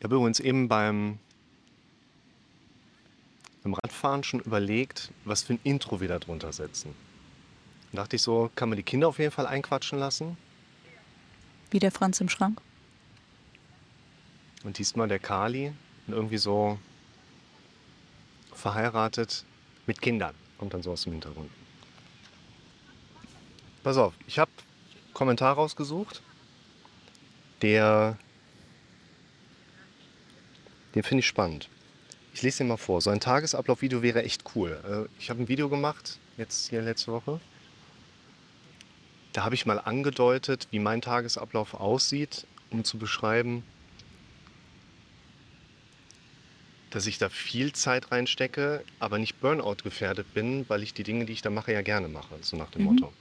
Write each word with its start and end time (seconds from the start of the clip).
Ich 0.00 0.04
habe 0.04 0.16
übrigens 0.16 0.40
eben 0.40 0.66
beim, 0.66 1.18
beim 3.62 3.74
Radfahren 3.74 4.24
schon 4.24 4.40
überlegt, 4.40 5.12
was 5.26 5.42
für 5.42 5.52
ein 5.52 5.60
Intro 5.62 6.00
wir 6.00 6.08
da 6.08 6.18
drunter 6.18 6.54
setzen. 6.54 6.94
Da 7.92 7.98
dachte 7.98 8.16
ich 8.16 8.22
so, 8.22 8.50
kann 8.54 8.70
man 8.70 8.76
die 8.76 8.82
Kinder 8.82 9.08
auf 9.08 9.18
jeden 9.18 9.30
Fall 9.30 9.46
einquatschen 9.46 9.98
lassen. 9.98 10.38
Wie 11.70 11.78
der 11.78 11.92
Franz 11.92 12.18
im 12.22 12.30
Schrank. 12.30 12.62
Und 14.64 14.78
diesmal 14.78 15.06
der 15.06 15.18
Kali 15.18 15.74
und 16.06 16.14
irgendwie 16.14 16.38
so 16.38 16.78
verheiratet 18.54 19.44
mit 19.86 20.00
Kindern. 20.00 20.34
Kommt 20.56 20.72
dann 20.72 20.82
so 20.82 20.92
aus 20.92 21.02
dem 21.02 21.12
Hintergrund. 21.12 21.50
Pass 23.82 23.98
auf, 23.98 24.14
ich 24.26 24.38
habe 24.38 24.50
Kommentar 25.12 25.56
rausgesucht. 25.56 26.22
Der, 27.60 28.16
den 30.94 31.02
finde 31.02 31.20
ich 31.20 31.26
spannend. 31.26 31.68
Ich 32.32 32.42
lese 32.42 32.58
den 32.58 32.68
mal 32.68 32.76
vor. 32.76 33.00
So 33.00 33.10
ein 33.10 33.20
Tagesablaufvideo 33.20 34.02
wäre 34.02 34.22
echt 34.22 34.44
cool. 34.54 34.80
Äh, 35.08 35.20
Ich 35.20 35.30
habe 35.30 35.42
ein 35.42 35.48
Video 35.48 35.68
gemacht, 35.68 36.18
jetzt 36.36 36.70
hier 36.70 36.82
letzte 36.82 37.12
Woche. 37.12 37.40
Da 39.32 39.44
habe 39.44 39.54
ich 39.54 39.66
mal 39.66 39.78
angedeutet, 39.78 40.66
wie 40.70 40.78
mein 40.78 41.02
Tagesablauf 41.02 41.74
aussieht, 41.74 42.46
um 42.70 42.84
zu 42.84 42.98
beschreiben, 42.98 43.62
dass 46.90 47.06
ich 47.06 47.18
da 47.18 47.28
viel 47.28 47.72
Zeit 47.72 48.10
reinstecke, 48.10 48.82
aber 48.98 49.18
nicht 49.18 49.40
Burnout 49.40 49.76
gefährdet 49.84 50.34
bin, 50.34 50.68
weil 50.68 50.82
ich 50.82 50.92
die 50.92 51.04
Dinge, 51.04 51.24
die 51.24 51.32
ich 51.32 51.42
da 51.42 51.50
mache, 51.50 51.72
ja 51.72 51.82
gerne 51.82 52.08
mache, 52.08 52.34
so 52.40 52.56
nach 52.56 52.70
dem 52.70 52.82
Mhm. 52.82 52.88
Motto. 52.88 53.12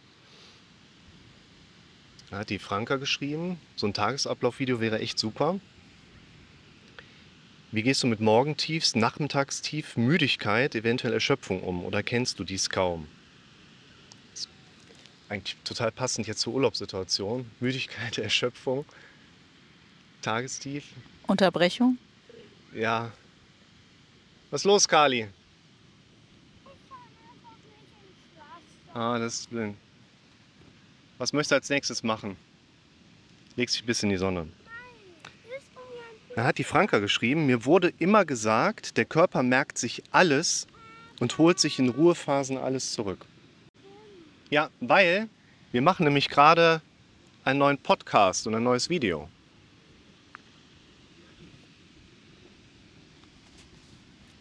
Da 2.32 2.40
hat 2.40 2.50
die 2.50 2.60
Franka 2.60 2.96
geschrieben, 2.98 3.60
so 3.76 3.86
ein 3.88 3.94
Tagesablaufvideo 3.94 4.80
wäre 4.82 5.00
echt 5.00 5.18
super. 5.20 5.60
Wie 7.72 7.84
gehst 7.84 8.02
du 8.02 8.08
mit 8.08 8.20
Morgentiefs, 8.20 8.96
Nachmittagstief, 8.96 9.96
Müdigkeit, 9.96 10.74
eventuell 10.74 11.14
Erschöpfung 11.14 11.62
um 11.62 11.86
oder 11.86 12.02
kennst 12.02 12.40
du 12.40 12.44
dies 12.44 12.68
kaum? 12.72 13.08
Eigentlich 15.30 15.56
total 15.64 15.92
passend 15.92 16.26
jetzt 16.26 16.40
zur 16.40 16.56
Urlaubssituation. 16.56 17.52
Müdigkeit, 17.60 18.18
Erschöpfung, 18.18 18.86
Tagestief. 20.24 20.86
Unterbrechung? 21.28 22.00
Ja. 22.74 23.12
Was 24.50 24.62
ist 24.62 24.66
los, 24.66 24.88
Kali? 24.88 25.28
Ah, 28.96 29.20
das 29.20 29.42
ist 29.42 29.50
blind. 29.52 29.78
Was 31.20 31.34
möchtest 31.34 31.52
du 31.52 31.56
als 31.56 31.70
nächstes 31.70 32.02
machen? 32.02 32.36
Leg 33.56 33.70
dich 33.70 33.84
ein 33.84 33.86
bisschen 33.86 34.10
in 34.10 34.16
die 34.16 34.20
Sonne. 34.20 34.48
Da 36.40 36.46
hat 36.46 36.58
die 36.58 36.64
Franka 36.64 37.00
geschrieben, 37.00 37.48
mir 37.48 37.66
wurde 37.66 37.92
immer 38.00 38.24
gesagt, 38.24 38.96
der 38.96 39.04
Körper 39.04 39.44
merkt 39.44 39.78
sich 39.78 40.04
alles 40.12 40.68
und 41.20 41.38
holt 41.38 41.60
sich 41.60 41.80
in 41.80 41.90
Ruhephasen 41.90 42.58
alles 42.58 42.94
zurück. 42.94 43.26
Ja, 44.50 44.70
weil 44.80 45.28
wir 45.74 45.82
machen 45.82 46.06
nämlich 46.06 46.30
gerade 46.30 46.82
einen 47.44 47.60
neuen 47.60 47.78
Podcast 47.78 48.48
und 48.48 48.56
ein 48.56 48.64
neues 48.64 48.90
Video. 48.90 49.28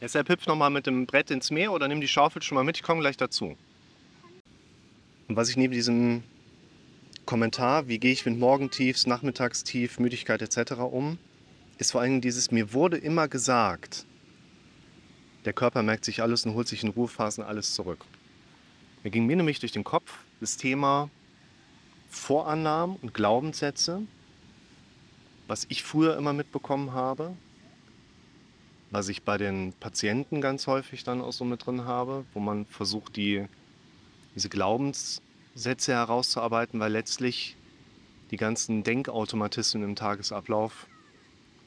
Deshalb 0.00 0.28
hüpf 0.28 0.46
nochmal 0.46 0.70
mit 0.70 0.86
dem 0.86 1.04
Brett 1.04 1.32
ins 1.32 1.50
Meer 1.50 1.72
oder 1.72 1.88
nimm 1.88 2.00
die 2.00 2.06
Schaufel 2.06 2.42
schon 2.42 2.54
mal 2.54 2.62
mit, 2.62 2.76
ich 2.76 2.84
komme 2.84 3.00
gleich 3.00 3.16
dazu. 3.16 3.56
Und 5.26 5.34
was 5.34 5.50
ich 5.50 5.56
neben 5.56 5.72
diesem 5.72 6.22
Kommentar, 7.26 7.88
wie 7.88 7.98
gehe 7.98 8.12
ich 8.12 8.24
mit 8.24 8.38
Morgentiefs, 8.38 9.08
Nachmittagstief, 9.08 9.98
Müdigkeit 9.98 10.40
etc. 10.42 10.74
um, 10.74 11.18
ist 11.78 11.92
vor 11.92 12.00
allem 12.00 12.20
dieses, 12.20 12.50
mir 12.50 12.72
wurde 12.72 12.98
immer 12.98 13.28
gesagt, 13.28 14.04
der 15.44 15.52
Körper 15.52 15.82
merkt 15.82 16.04
sich 16.04 16.20
alles 16.20 16.44
und 16.44 16.54
holt 16.54 16.68
sich 16.68 16.82
in 16.82 16.90
Ruhephasen 16.90 17.42
alles 17.42 17.74
zurück. 17.74 18.04
Da 19.04 19.08
ging 19.08 19.26
mir 19.26 19.36
nämlich 19.36 19.60
durch 19.60 19.72
den 19.72 19.84
Kopf 19.84 20.18
das 20.40 20.56
Thema 20.56 21.08
Vorannahmen 22.10 22.96
und 23.00 23.14
Glaubenssätze, 23.14 24.02
was 25.46 25.66
ich 25.68 25.84
früher 25.84 26.16
immer 26.16 26.32
mitbekommen 26.32 26.92
habe, 26.92 27.36
was 28.90 29.08
ich 29.08 29.22
bei 29.22 29.38
den 29.38 29.72
Patienten 29.78 30.40
ganz 30.40 30.66
häufig 30.66 31.04
dann 31.04 31.20
auch 31.20 31.32
so 31.32 31.44
mit 31.44 31.64
drin 31.64 31.84
habe, 31.84 32.24
wo 32.34 32.40
man 32.40 32.66
versucht, 32.66 33.16
die, 33.16 33.46
diese 34.34 34.48
Glaubenssätze 34.48 35.92
herauszuarbeiten, 35.92 36.80
weil 36.80 36.92
letztlich 36.92 37.56
die 38.30 38.36
ganzen 38.36 38.82
Denkautomatismen 38.82 39.84
im 39.84 39.96
Tagesablauf 39.96 40.86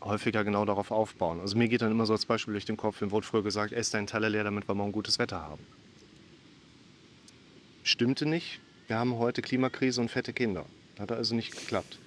häufiger 0.02 0.44
genau 0.44 0.66
darauf 0.66 0.92
aufbauen. 0.92 1.40
Also 1.40 1.58
mir 1.58 1.68
geht 1.68 1.82
dann 1.82 1.92
immer 1.92 2.06
so 2.06 2.14
als 2.14 2.26
Beispiel 2.26 2.54
durch 2.54 2.66
den 2.66 2.78
Kopf, 2.78 3.02
mir 3.02 3.12
wurde 3.12 3.26
früher 3.26 3.44
gesagt, 3.44 3.72
ess 3.74 3.92
deinen 3.92 4.08
Teller 4.08 4.30
leer, 4.30 4.44
damit 4.44 4.68
wir 4.68 4.76
morgen 4.76 4.92
gutes 4.92 5.20
Wetter 5.20 5.42
haben. 5.42 5.66
Stimmte 7.84 8.26
nicht. 8.26 8.60
Wir 8.88 8.98
haben 8.98 9.18
heute 9.18 9.42
Klimakrise 9.42 10.02
und 10.02 10.10
fette 10.10 10.34
Kinder. 10.34 10.66
Hat 11.00 11.12
also 11.12 11.36
nicht 11.36 11.52
geklappt. 11.52 11.98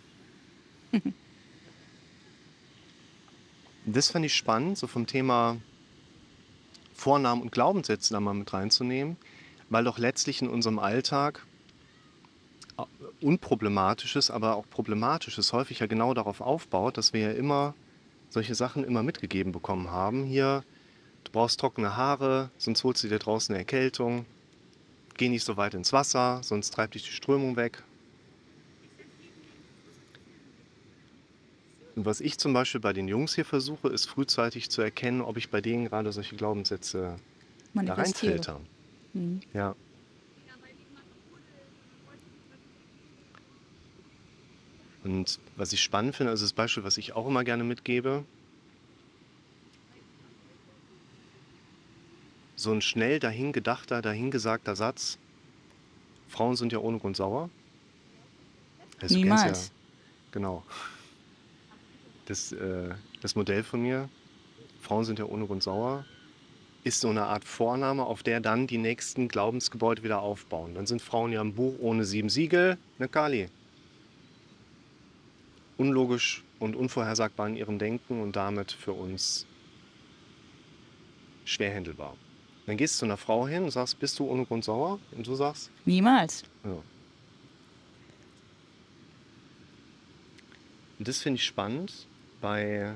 Das 3.86 4.10
fand 4.10 4.24
ich 4.24 4.34
spannend, 4.34 4.78
so 4.78 4.86
vom 4.86 5.06
Thema 5.06 5.58
Vornamen 6.94 7.42
und 7.42 7.52
Glaubenssätze 7.52 8.14
da 8.14 8.20
mal 8.20 8.34
mit 8.34 8.52
reinzunehmen, 8.52 9.16
weil 9.68 9.84
doch 9.84 9.98
letztlich 9.98 10.40
in 10.40 10.48
unserem 10.48 10.78
Alltag 10.78 11.44
äh, 12.78 12.84
Unproblematisches, 13.20 14.30
aber 14.30 14.56
auch 14.56 14.68
Problematisches 14.70 15.52
häufig 15.52 15.80
ja 15.80 15.86
genau 15.86 16.14
darauf 16.14 16.40
aufbaut, 16.40 16.96
dass 16.96 17.12
wir 17.12 17.20
ja 17.20 17.32
immer 17.32 17.74
solche 18.34 18.54
Sachen 18.54 18.84
immer 18.84 19.02
mitgegeben 19.02 19.52
bekommen 19.52 19.90
haben. 19.90 20.24
Hier, 20.24 20.64
du 21.24 21.32
brauchst 21.32 21.60
trockene 21.60 21.96
Haare, 21.96 22.52
sonst 22.58 22.84
holst 22.84 23.04
du 23.04 23.08
dir 23.08 23.18
draußen 23.20 23.54
eine 23.54 23.60
Erkältung. 23.60 24.28
Geh 25.16 25.28
nicht 25.30 25.44
so 25.44 25.56
weit 25.56 25.74
ins 25.74 25.92
Wasser, 25.92 26.42
sonst 26.44 26.70
treibt 26.72 26.94
dich 26.94 27.04
die 27.04 27.12
Strömung 27.12 27.56
weg. 27.56 27.84
Und 31.96 32.04
was 32.06 32.20
ich 32.20 32.38
zum 32.38 32.52
Beispiel 32.52 32.80
bei 32.80 32.92
den 32.92 33.08
Jungs 33.08 33.34
hier 33.34 33.44
versuche, 33.44 33.88
ist 33.88 34.06
frühzeitig 34.06 34.68
zu 34.70 34.82
erkennen, 34.82 35.20
ob 35.22 35.36
ich 35.36 35.50
bei 35.50 35.60
denen 35.60 35.84
gerade 35.86 36.12
solche 36.12 36.36
Glaubenssätze 36.36 37.16
da 37.84 37.94
reinfilter. 37.94 38.64
Mhm. 39.14 39.40
Ja. 39.52 39.76
Und 45.04 45.38
was 45.56 45.72
ich 45.72 45.82
spannend 45.82 46.16
finde, 46.16 46.30
also 46.30 46.44
das 46.44 46.54
Beispiel, 46.54 46.82
was 46.82 46.96
ich 46.96 47.12
auch 47.12 47.28
immer 47.28 47.44
gerne 47.44 47.62
mitgebe, 47.62 48.24
so 52.56 52.72
ein 52.72 52.80
schnell 52.80 53.20
dahingedachter, 53.20 54.00
dahingesagter 54.00 54.74
Satz, 54.74 55.18
Frauen 56.28 56.56
sind 56.56 56.72
ja 56.72 56.78
ohne 56.78 56.98
Grund 56.98 57.16
sauer. 57.16 57.50
Also, 59.00 59.16
Niemals. 59.16 59.68
Ja, 59.68 59.72
genau. 60.32 60.64
Das, 62.24 62.52
äh, 62.52 62.94
das 63.20 63.34
Modell 63.34 63.62
von 63.62 63.82
mir, 63.82 64.08
Frauen 64.80 65.04
sind 65.04 65.18
ja 65.18 65.26
ohne 65.26 65.46
Grund 65.46 65.62
sauer, 65.62 66.06
ist 66.84 67.00
so 67.00 67.10
eine 67.10 67.24
Art 67.24 67.44
Vorname, 67.44 68.04
auf 68.04 68.22
der 68.22 68.40
dann 68.40 68.66
die 68.66 68.78
nächsten 68.78 69.28
Glaubensgebäude 69.28 70.02
wieder 70.02 70.20
aufbauen. 70.20 70.74
Dann 70.74 70.86
sind 70.86 71.02
Frauen 71.02 71.32
ja 71.32 71.42
im 71.42 71.54
Buch 71.54 71.74
ohne 71.78 72.04
sieben 72.04 72.30
Siegel, 72.30 72.78
ne 72.98 73.08
Kali? 73.08 73.48
Unlogisch 75.76 76.44
und 76.58 76.76
unvorhersagbar 76.76 77.48
in 77.48 77.56
ihrem 77.56 77.78
Denken 77.78 78.22
und 78.22 78.36
damit 78.36 78.72
für 78.72 78.92
uns 78.92 79.46
schwer 81.44 81.74
handelbar. 81.74 82.16
Dann 82.66 82.76
gehst 82.76 82.94
du 82.94 82.98
zu 83.00 83.04
einer 83.06 83.16
Frau 83.16 83.46
hin 83.46 83.64
und 83.64 83.70
sagst, 83.70 83.98
bist 83.98 84.18
du 84.18 84.26
ohne 84.26 84.46
Grund 84.46 84.64
sauer? 84.64 84.98
Und 85.12 85.26
du 85.26 85.34
sagst, 85.34 85.70
Niemals. 85.84 86.44
ja. 86.64 86.78
Und 90.98 91.08
das 91.08 91.20
finde 91.20 91.36
ich 91.36 91.44
spannend 91.44 92.06
bei 92.40 92.94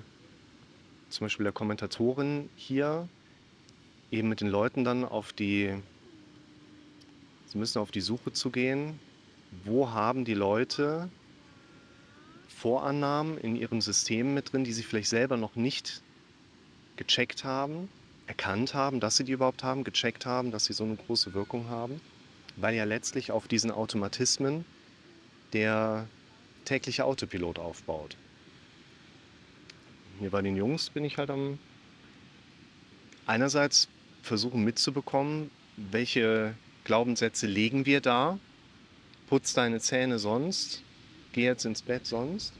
zum 1.11 1.25
Beispiel 1.25 1.45
der 1.45 1.53
Kommentatorin 1.53 2.49
hier, 2.55 3.09
eben 4.11 4.29
mit 4.29 4.41
den 4.41 4.49
Leuten 4.49 4.85
dann 4.85 5.05
auf 5.05 5.33
die, 5.33 5.75
sie 7.47 7.59
müssen 7.59 7.79
auf 7.79 7.91
die 7.91 8.01
Suche 8.01 8.33
zu 8.33 8.51
gehen, 8.51 8.99
wo 9.65 9.91
haben 9.91 10.25
die 10.25 10.35
Leute 10.35 11.09
Vorannahmen 12.61 13.39
in 13.39 13.55
ihren 13.55 13.81
Systemen 13.81 14.35
mit 14.35 14.53
drin, 14.53 14.65
die 14.65 14.73
sie 14.73 14.83
vielleicht 14.83 15.09
selber 15.09 15.37
noch 15.37 15.55
nicht 15.55 16.03
gecheckt 16.97 17.45
haben, 17.45 17.89
erkannt 18.27 18.75
haben, 18.75 18.99
dass 18.99 19.17
sie 19.17 19.23
die 19.23 19.33
überhaupt 19.33 19.63
haben, 19.63 19.85
gecheckt 19.85 20.27
haben, 20.27 20.51
dass 20.51 20.65
sie 20.65 20.73
so 20.73 20.83
eine 20.83 20.97
große 20.97 21.35
Wirkung 21.35 21.69
haben, 21.69 22.01
weil 22.57 22.75
ja 22.75 22.83
letztlich 22.83 23.31
auf 23.31 23.47
diesen 23.47 23.71
Automatismen 23.71 24.65
der 25.53 26.09
tägliche 26.65 27.05
Autopilot 27.05 27.61
aufbaut. 27.61 28.17
Hier 30.19 30.31
bei 30.31 30.43
den 30.43 30.57
Jungs 30.57 30.91
bin 30.91 31.05
ich 31.05 31.17
halt 31.17 31.31
am 31.31 31.61
einerseits 33.25 33.89
versuchen 34.23 34.65
mitzubekommen, 34.65 35.53
welche 35.77 36.55
Glaubenssätze 36.83 37.47
legen 37.47 37.87
wir 37.87 38.01
da. 38.01 38.41
Putz 39.29 39.55
deine 39.55 39.79
Zähne 39.79 40.19
sonst, 40.19 40.83
geh 41.33 41.45
jetzt 41.45 41.65
ins 41.65 41.83
Bett 41.83 42.07
sonst. 42.07 42.53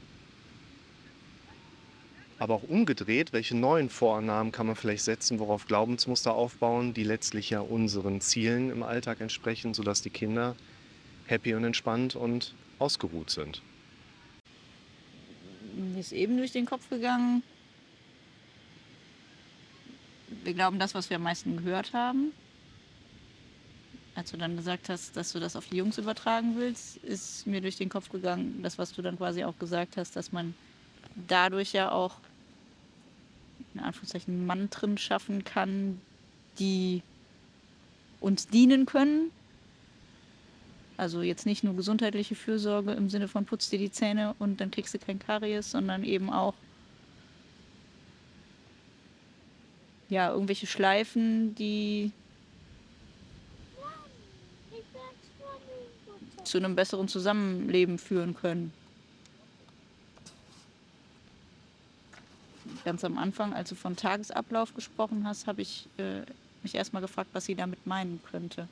Aber 2.37 2.53
auch 2.55 2.63
umgedreht, 2.63 3.33
welche 3.33 3.55
neuen 3.55 3.89
Vorannahmen 3.89 4.53
kann 4.53 4.65
man 4.65 4.77
vielleicht 4.77 5.03
setzen, 5.03 5.39
worauf 5.39 5.67
Glaubensmuster 5.67 6.33
aufbauen, 6.33 6.93
die 6.93 7.03
letztlich 7.03 7.49
ja 7.49 7.59
unseren 7.59 8.21
Zielen 8.21 8.69
im 8.71 8.81
Alltag 8.81 9.19
entsprechen, 9.19 9.73
sodass 9.73 10.01
die 10.01 10.09
Kinder 10.09 10.55
happy 11.25 11.53
und 11.53 11.65
entspannt 11.65 12.15
und 12.15 12.55
ausgeruht 12.79 13.29
sind. 13.29 13.61
Mir 15.75 15.99
ist 15.99 16.13
eben 16.13 16.37
durch 16.37 16.53
den 16.53 16.65
Kopf 16.65 16.89
gegangen. 16.89 17.43
Wir 20.43 20.53
glauben 20.53 20.79
das, 20.79 20.95
was 20.95 21.09
wir 21.09 21.17
am 21.17 21.23
meisten 21.23 21.57
gehört 21.57 21.93
haben. 21.93 22.31
Als 24.15 24.31
du 24.31 24.37
dann 24.37 24.57
gesagt 24.57 24.89
hast, 24.89 25.15
dass 25.15 25.31
du 25.31 25.39
das 25.39 25.55
auf 25.55 25.67
die 25.67 25.77
Jungs 25.77 25.97
übertragen 25.97 26.55
willst, 26.57 26.97
ist 26.97 27.47
mir 27.47 27.61
durch 27.61 27.77
den 27.77 27.89
Kopf 27.89 28.09
gegangen, 28.09 28.61
das, 28.63 28.77
was 28.77 28.91
du 28.93 29.01
dann 29.01 29.17
quasi 29.17 29.43
auch 29.43 29.57
gesagt 29.59 29.97
hast, 29.97 30.15
dass 30.15 30.31
man 30.31 30.53
dadurch 31.27 31.73
ja 31.73 31.91
auch 31.91 32.15
in 33.73 33.81
Anführungszeichen 33.81 34.45
Mantren 34.45 34.97
schaffen 34.97 35.43
kann, 35.43 36.01
die 36.57 37.01
uns 38.19 38.47
dienen 38.47 38.85
können. 38.85 39.31
Also 40.97 41.21
jetzt 41.21 41.45
nicht 41.45 41.63
nur 41.63 41.75
gesundheitliche 41.75 42.35
Fürsorge 42.35 42.91
im 42.91 43.09
Sinne 43.09 43.29
von 43.29 43.45
putz 43.45 43.69
dir 43.69 43.79
die 43.79 43.91
Zähne 43.91 44.35
und 44.39 44.59
dann 44.59 44.69
kriegst 44.69 44.93
du 44.93 44.99
kein 44.99 45.19
Karies, 45.19 45.71
sondern 45.71 46.03
eben 46.03 46.29
auch 46.29 46.55
ja, 50.09 50.31
irgendwelche 50.31 50.67
Schleifen, 50.67 51.55
die 51.55 52.11
zu 56.49 56.57
einem 56.57 56.75
besseren 56.75 57.07
Zusammenleben 57.07 57.97
führen 57.99 58.35
können. 58.35 58.73
Ganz 62.85 63.03
am 63.03 63.17
Anfang, 63.17 63.53
als 63.53 63.69
du 63.69 63.75
von 63.75 63.95
Tagesablauf 63.95 64.73
gesprochen 64.73 65.27
hast, 65.27 65.47
habe 65.47 65.61
ich 65.61 65.87
äh, 65.97 66.21
mich 66.63 66.75
erstmal 66.75 67.01
gefragt, 67.01 67.29
was 67.33 67.45
sie 67.45 67.55
damit 67.55 67.85
meinen 67.85 68.21
könnte. 68.31 68.67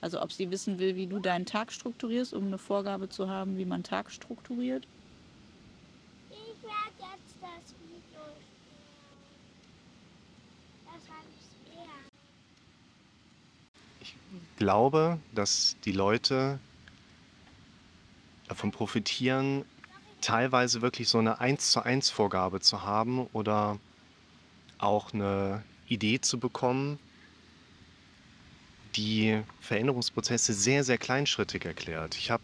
Also 0.00 0.20
ob 0.20 0.32
sie 0.32 0.50
wissen 0.50 0.78
will, 0.78 0.96
wie 0.96 1.06
du 1.06 1.20
deinen 1.20 1.46
Tag 1.46 1.72
strukturierst, 1.72 2.34
um 2.34 2.46
eine 2.46 2.58
Vorgabe 2.58 3.08
zu 3.08 3.28
haben, 3.28 3.56
wie 3.56 3.64
man 3.64 3.82
Tag 3.82 4.10
strukturiert. 4.10 4.84
Ich 6.30 6.36
werde 6.62 6.98
jetzt 6.98 7.36
das 7.40 7.74
Video 7.78 8.20
spielen. 8.40 8.92
Das 10.86 11.08
habe 11.08 11.26
ich 11.30 11.46
sehr. 11.72 11.84
Ich 14.00 14.14
glaube, 14.56 15.18
dass 15.34 15.76
die 15.84 15.92
Leute 15.92 16.58
davon 18.52 18.70
profitieren, 18.70 19.64
teilweise 20.20 20.82
wirklich 20.82 21.08
so 21.08 21.18
eine 21.18 21.40
1 21.40 21.72
zu 21.72 21.82
1 21.82 22.10
Vorgabe 22.10 22.60
zu 22.60 22.82
haben 22.82 23.26
oder 23.32 23.78
auch 24.78 25.14
eine 25.14 25.62
Idee 25.88 26.20
zu 26.20 26.38
bekommen, 26.38 26.98
die 28.94 29.40
Veränderungsprozesse 29.60 30.52
sehr, 30.52 30.84
sehr 30.84 30.98
kleinschrittig 30.98 31.64
erklärt. 31.64 32.16
Ich 32.16 32.30
habe 32.30 32.42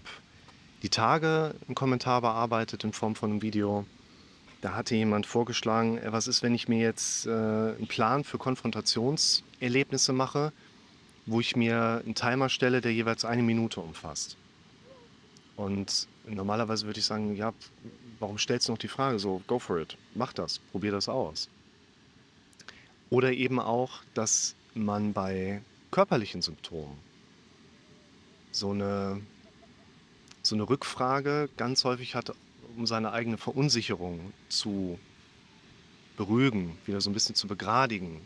die 0.83 0.89
Tage 0.89 1.55
einen 1.67 1.75
Kommentar 1.75 2.23
bearbeitet 2.23 2.85
in 2.85 2.95
Form 2.95 3.15
von 3.15 3.31
einem 3.31 3.43
Video. 3.43 3.85
Da 4.63 4.75
hatte 4.75 4.95
jemand 4.95 5.27
vorgeschlagen, 5.27 5.99
äh, 5.99 6.11
was 6.11 6.27
ist, 6.27 6.43
wenn 6.43 6.55
ich 6.55 6.69
mir 6.69 6.79
jetzt 6.79 7.27
äh, 7.27 7.31
einen 7.31 7.87
Plan 7.87 8.25
für 8.25 8.39
Konfrontationserlebnisse 8.39 10.13
mache, 10.13 10.53
wo 11.27 11.41
ich 11.41 11.55
mir 11.55 12.03
einen 12.03 12.15
Timer 12.15 12.49
stelle, 12.49 12.81
der 12.81 12.95
jeweils 12.95 13.25
eine 13.27 13.43
Minute 13.43 13.81
umfasst. 13.81 14.39
Und 15.59 16.07
normalerweise 16.25 16.87
würde 16.87 17.01
ich 17.01 17.07
sagen, 17.07 17.35
ja, 17.35 17.53
warum 18.21 18.39
stellst 18.39 18.69
du 18.69 18.73
noch 18.73 18.79
die 18.79 18.87
Frage 18.87 19.19
so, 19.19 19.43
go 19.49 19.59
for 19.59 19.81
it, 19.81 19.99
mach 20.15 20.33
das, 20.33 20.61
probier 20.61 20.93
das 20.93 21.09
aus. 21.09 21.49
Oder 23.11 23.33
eben 23.33 23.59
auch, 23.59 24.03
dass 24.15 24.55
man 24.75 25.13
bei 25.13 25.61
körperlichen 25.91 26.43
Symptomen 26.43 26.97
so 28.53 28.71
eine, 28.71 29.21
so 30.45 30.55
eine 30.55 30.69
Rückfrage 30.69 31.49
ganz 31.57 31.83
häufig 31.83 32.15
hat, 32.15 32.33
um 32.77 32.87
seine 32.87 33.11
eigene 33.11 33.37
Verunsicherung 33.37 34.33
zu 34.49 34.97
beruhigen, 36.17 36.79
wieder 36.87 37.01
so 37.01 37.11
ein 37.11 37.15
bisschen 37.15 37.35
zu 37.35 37.49
begradigen, 37.49 38.21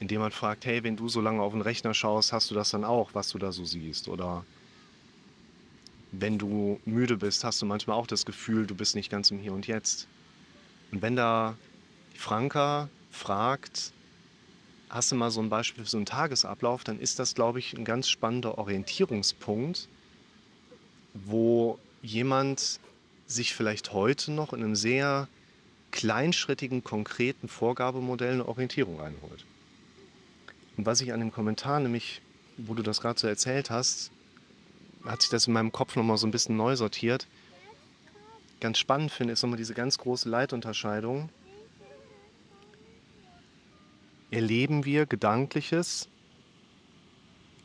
indem 0.00 0.20
man 0.20 0.32
fragt, 0.32 0.66
hey, 0.66 0.82
wenn 0.82 0.96
du 0.96 1.08
so 1.08 1.20
lange 1.20 1.42
auf 1.42 1.52
den 1.52 1.62
Rechner 1.62 1.94
schaust, 1.94 2.32
hast 2.32 2.50
du 2.50 2.56
das 2.56 2.70
dann 2.70 2.84
auch, 2.84 3.10
was 3.14 3.28
du 3.28 3.38
da 3.38 3.52
so 3.52 3.64
siehst? 3.64 4.08
Oder 4.08 4.44
wenn 6.12 6.38
du 6.38 6.80
müde 6.84 7.16
bist, 7.16 7.44
hast 7.44 7.62
du 7.62 7.66
manchmal 7.66 7.96
auch 7.96 8.06
das 8.06 8.26
Gefühl, 8.26 8.66
du 8.66 8.74
bist 8.74 8.94
nicht 8.94 9.10
ganz 9.10 9.30
im 9.30 9.38
Hier 9.38 9.52
und 9.52 9.66
Jetzt. 9.66 10.08
Und 10.90 11.02
wenn 11.02 11.16
da 11.16 11.56
Franka 12.14 12.88
fragt, 13.10 13.92
hast 14.88 15.12
du 15.12 15.16
mal 15.16 15.30
so 15.30 15.40
ein 15.40 15.48
Beispiel 15.48 15.84
für 15.84 15.90
so 15.90 15.96
einen 15.96 16.06
Tagesablauf, 16.06 16.84
dann 16.84 16.98
ist 16.98 17.18
das, 17.18 17.34
glaube 17.34 17.60
ich, 17.60 17.76
ein 17.76 17.84
ganz 17.84 18.08
spannender 18.08 18.58
Orientierungspunkt, 18.58 19.88
wo 21.14 21.78
jemand 22.02 22.80
sich 23.26 23.54
vielleicht 23.54 23.92
heute 23.92 24.32
noch 24.32 24.52
in 24.52 24.62
einem 24.62 24.74
sehr 24.74 25.28
kleinschrittigen, 25.92 26.82
konkreten 26.82 27.48
Vorgabemodell 27.48 28.34
eine 28.34 28.48
Orientierung 28.48 29.00
einholt. 29.00 29.44
Und 30.76 30.86
was 30.86 31.00
ich 31.00 31.12
an 31.12 31.20
dem 31.20 31.32
Kommentar, 31.32 31.80
nämlich, 31.80 32.22
wo 32.56 32.74
du 32.74 32.82
das 32.82 33.00
gerade 33.00 33.18
so 33.20 33.26
erzählt 33.26 33.70
hast, 33.70 34.10
hat 35.04 35.22
sich 35.22 35.30
das 35.30 35.46
in 35.46 35.52
meinem 35.52 35.72
Kopf 35.72 35.96
nochmal 35.96 36.18
so 36.18 36.26
ein 36.26 36.30
bisschen 36.30 36.56
neu 36.56 36.76
sortiert. 36.76 37.26
Ganz 38.60 38.78
spannend 38.78 39.10
finde, 39.10 39.32
ist 39.32 39.42
nochmal 39.42 39.56
diese 39.56 39.74
ganz 39.74 39.98
große 39.98 40.28
Leitunterscheidung. 40.28 41.30
Erleben 44.30 44.84
wir 44.84 45.06
Gedankliches, 45.06 46.08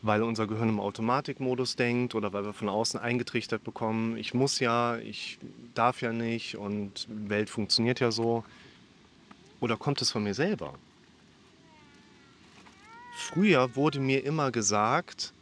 weil 0.02 0.24
unser 0.24 0.48
Gehirn 0.48 0.70
im 0.70 0.80
Automatikmodus 0.80 1.76
denkt 1.76 2.16
oder 2.16 2.32
weil 2.34 2.46
wir 2.46 2.54
von 2.54 2.70
außen 2.70 3.00
eingetrichtert 3.00 3.64
bekommen, 3.64 4.18
ich 4.18 4.34
muss 4.34 4.60
ja, 4.60 4.98
ich 4.98 5.38
darf 5.74 6.02
ja 6.02 6.14
nicht 6.14 6.58
und 6.58 7.08
Welt 7.10 7.50
funktioniert 7.50 8.00
ja 8.00 8.12
so. 8.12 8.44
Oder 9.60 9.78
kommt 9.78 10.02
es 10.02 10.12
von 10.12 10.24
mir 10.24 10.34
selber? 10.34 10.74
Früher 13.16 13.76
wurde 13.76 14.00
mir 14.00 14.24
immer 14.24 14.52
gesagt, 14.52 15.34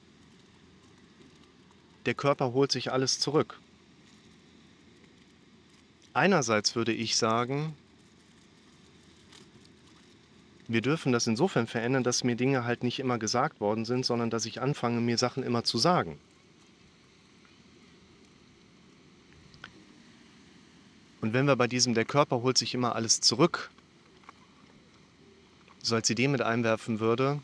der 2.06 2.14
Körper 2.14 2.54
holt 2.54 2.72
sich 2.72 2.92
alles 2.92 3.20
zurück. 3.20 3.60
Einerseits 6.14 6.76
würde 6.76 6.94
ich 6.94 7.16
sagen, 7.16 7.76
wir 10.68 10.82
dürfen 10.82 11.12
das 11.12 11.28
insofern 11.28 11.68
verändern, 11.68 12.04
dass 12.04 12.24
mir 12.24 12.36
Dinge 12.36 12.66
halt 12.66 12.84
nicht 12.84 13.00
immer 13.00 13.18
gesagt 13.18 13.60
worden 13.60 13.86
sind, 13.86 14.06
sondern 14.06 14.30
dass 14.30 14.46
ich 14.46 14.62
anfange, 14.62 15.02
mir 15.02 15.18
Sachen 15.18 15.44
immer 15.44 15.64
zu 15.64 15.78
sagen. 15.78 16.20
Und 21.22 21.34
wenn 21.34 21.48
wir 21.48 21.56
bei 21.56 21.68
diesem, 21.68 21.94
der 21.94 22.06
Körper 22.06 22.42
holt 22.42 22.58
sich 22.58 22.74
immer 22.74 22.96
alles 22.96 23.22
zurück, 23.22 23.72
so 25.82 25.96
als 25.96 26.10
Idee 26.10 26.28
mit 26.28 26.42
einwerfen 26.42 27.00
würde, 27.00 27.42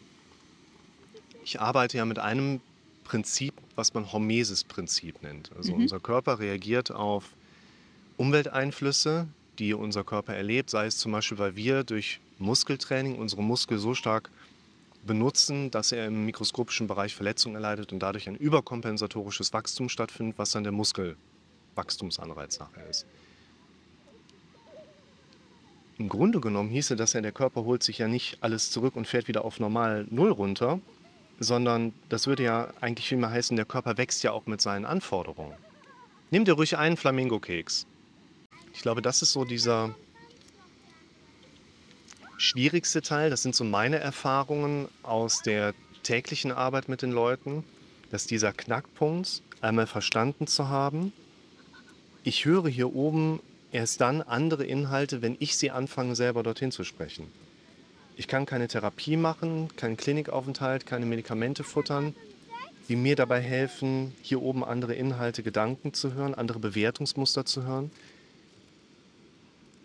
ich 1.43 1.59
arbeite 1.59 1.97
ja 1.97 2.05
mit 2.05 2.19
einem 2.19 2.61
Prinzip, 3.09 3.55
was 3.75 3.95
man 3.95 4.11
Hormesis-Prinzip 4.11 5.23
nennt. 5.23 5.51
Also 5.57 5.73
Mhm. 5.73 5.81
unser 5.81 5.99
Körper 5.99 6.37
reagiert 6.37 6.91
auf 6.91 7.33
Umwelteinflüsse, 8.17 9.27
die 9.57 9.73
unser 9.73 10.03
Körper 10.03 10.35
erlebt, 10.35 10.69
sei 10.69 10.85
es 10.85 10.99
zum 10.99 11.11
Beispiel, 11.11 11.39
weil 11.39 11.55
wir 11.55 11.83
durch 11.83 12.19
Muskeltraining 12.37 13.17
unsere 13.17 13.41
Muskel 13.41 13.79
so 13.79 13.95
stark 13.95 14.29
benutzen, 15.07 15.71
dass 15.71 15.91
er 15.91 16.05
im 16.05 16.25
mikroskopischen 16.27 16.85
Bereich 16.85 17.15
Verletzungen 17.15 17.55
erleidet 17.55 17.91
und 17.91 17.99
dadurch 17.99 18.29
ein 18.29 18.35
überkompensatorisches 18.35 19.53
Wachstum 19.53 19.89
stattfindet, 19.89 20.37
was 20.37 20.51
dann 20.51 20.63
der 20.63 20.71
Muskelwachstumsanreiz 20.73 22.59
nachher 22.59 22.87
ist. 22.87 23.07
Im 25.97 26.09
Grunde 26.09 26.39
genommen 26.39 26.69
hieße 26.69 26.95
das 26.95 27.13
ja, 27.13 27.21
der 27.21 27.31
Körper 27.31 27.63
holt 27.63 27.81
sich 27.81 27.97
ja 27.97 28.07
nicht 28.07 28.37
alles 28.41 28.69
zurück 28.69 28.95
und 28.95 29.07
fährt 29.07 29.27
wieder 29.27 29.43
auf 29.43 29.59
normal 29.59 30.05
Null 30.11 30.31
runter, 30.31 30.79
sondern 31.39 31.93
das 32.09 32.27
würde 32.27 32.43
ja 32.43 32.73
eigentlich 32.81 33.07
vielmehr 33.07 33.31
heißen, 33.31 33.55
der 33.55 33.65
Körper 33.65 33.97
wächst 33.97 34.23
ja 34.23 34.31
auch 34.31 34.45
mit 34.45 34.61
seinen 34.61 34.85
Anforderungen. 34.85 35.55
Nimm 36.31 36.45
dir 36.45 36.53
ruhig 36.53 36.77
einen 36.77 36.97
Flamingo-Keks. 36.97 37.87
Ich 38.73 38.81
glaube, 38.81 39.01
das 39.01 39.21
ist 39.21 39.31
so 39.31 39.45
dieser 39.45 39.95
schwierigste 42.37 43.01
Teil. 43.01 43.29
Das 43.29 43.41
sind 43.41 43.55
so 43.55 43.63
meine 43.63 43.99
Erfahrungen 43.99 44.87
aus 45.03 45.41
der 45.41 45.73
täglichen 46.03 46.51
Arbeit 46.51 46.87
mit 46.87 47.01
den 47.01 47.11
Leuten, 47.11 47.63
dass 48.11 48.27
dieser 48.27 48.53
Knackpunkt 48.53 49.41
einmal 49.61 49.87
verstanden 49.87 50.47
zu 50.47 50.69
haben. 50.69 51.13
Ich 52.23 52.45
höre 52.45 52.69
hier 52.69 52.93
oben 52.95 53.41
erst 53.71 54.01
dann 54.01 54.21
andere 54.21 54.65
Inhalte, 54.65 55.21
wenn 55.21 55.35
ich 55.39 55.57
sie 55.57 55.71
anfange, 55.71 56.15
selber 56.15 56.43
dorthin 56.43 56.71
zu 56.71 56.83
sprechen. 56.83 57.31
Ich 58.19 58.27
kann 58.27 58.45
keine 58.45 58.67
Therapie 58.67 59.15
machen, 59.15 59.69
keinen 59.77 59.95
Klinikaufenthalt, 59.95 60.85
keine 60.85 61.05
Medikamente 61.05 61.63
futtern, 61.63 62.13
die 62.89 62.97
mir 62.97 63.15
dabei 63.15 63.39
helfen, 63.39 64.13
hier 64.21 64.41
oben 64.41 64.65
andere 64.65 64.93
Inhalte, 64.93 65.41
Gedanken 65.41 65.93
zu 65.93 66.15
hören, 66.15 66.35
andere 66.35 66.59
Bewertungsmuster 66.59 67.45
zu 67.45 67.63
hören. 67.63 67.91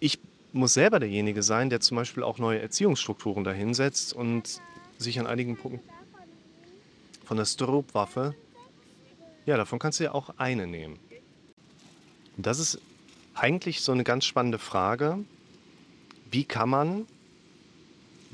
Ich 0.00 0.18
muss 0.52 0.74
selber 0.74 0.98
derjenige 0.98 1.44
sein, 1.44 1.70
der 1.70 1.78
zum 1.78 1.96
Beispiel 1.96 2.24
auch 2.24 2.38
neue 2.38 2.60
Erziehungsstrukturen 2.60 3.44
dahinsetzt 3.44 4.12
und 4.12 4.60
sich 4.98 5.20
an 5.20 5.28
einigen 5.28 5.56
Punkten 5.56 5.88
von 7.24 7.36
der 7.36 7.44
Stroopwaffe, 7.44 8.34
ja, 9.46 9.56
davon 9.56 9.78
kannst 9.78 10.00
du 10.00 10.04
ja 10.04 10.12
auch 10.12 10.30
eine 10.38 10.66
nehmen. 10.66 10.98
Und 12.36 12.44
das 12.44 12.58
ist 12.58 12.80
eigentlich 13.34 13.82
so 13.82 13.92
eine 13.92 14.02
ganz 14.02 14.24
spannende 14.24 14.58
Frage. 14.58 15.20
Wie 16.32 16.44
kann 16.44 16.68
man 16.68 17.06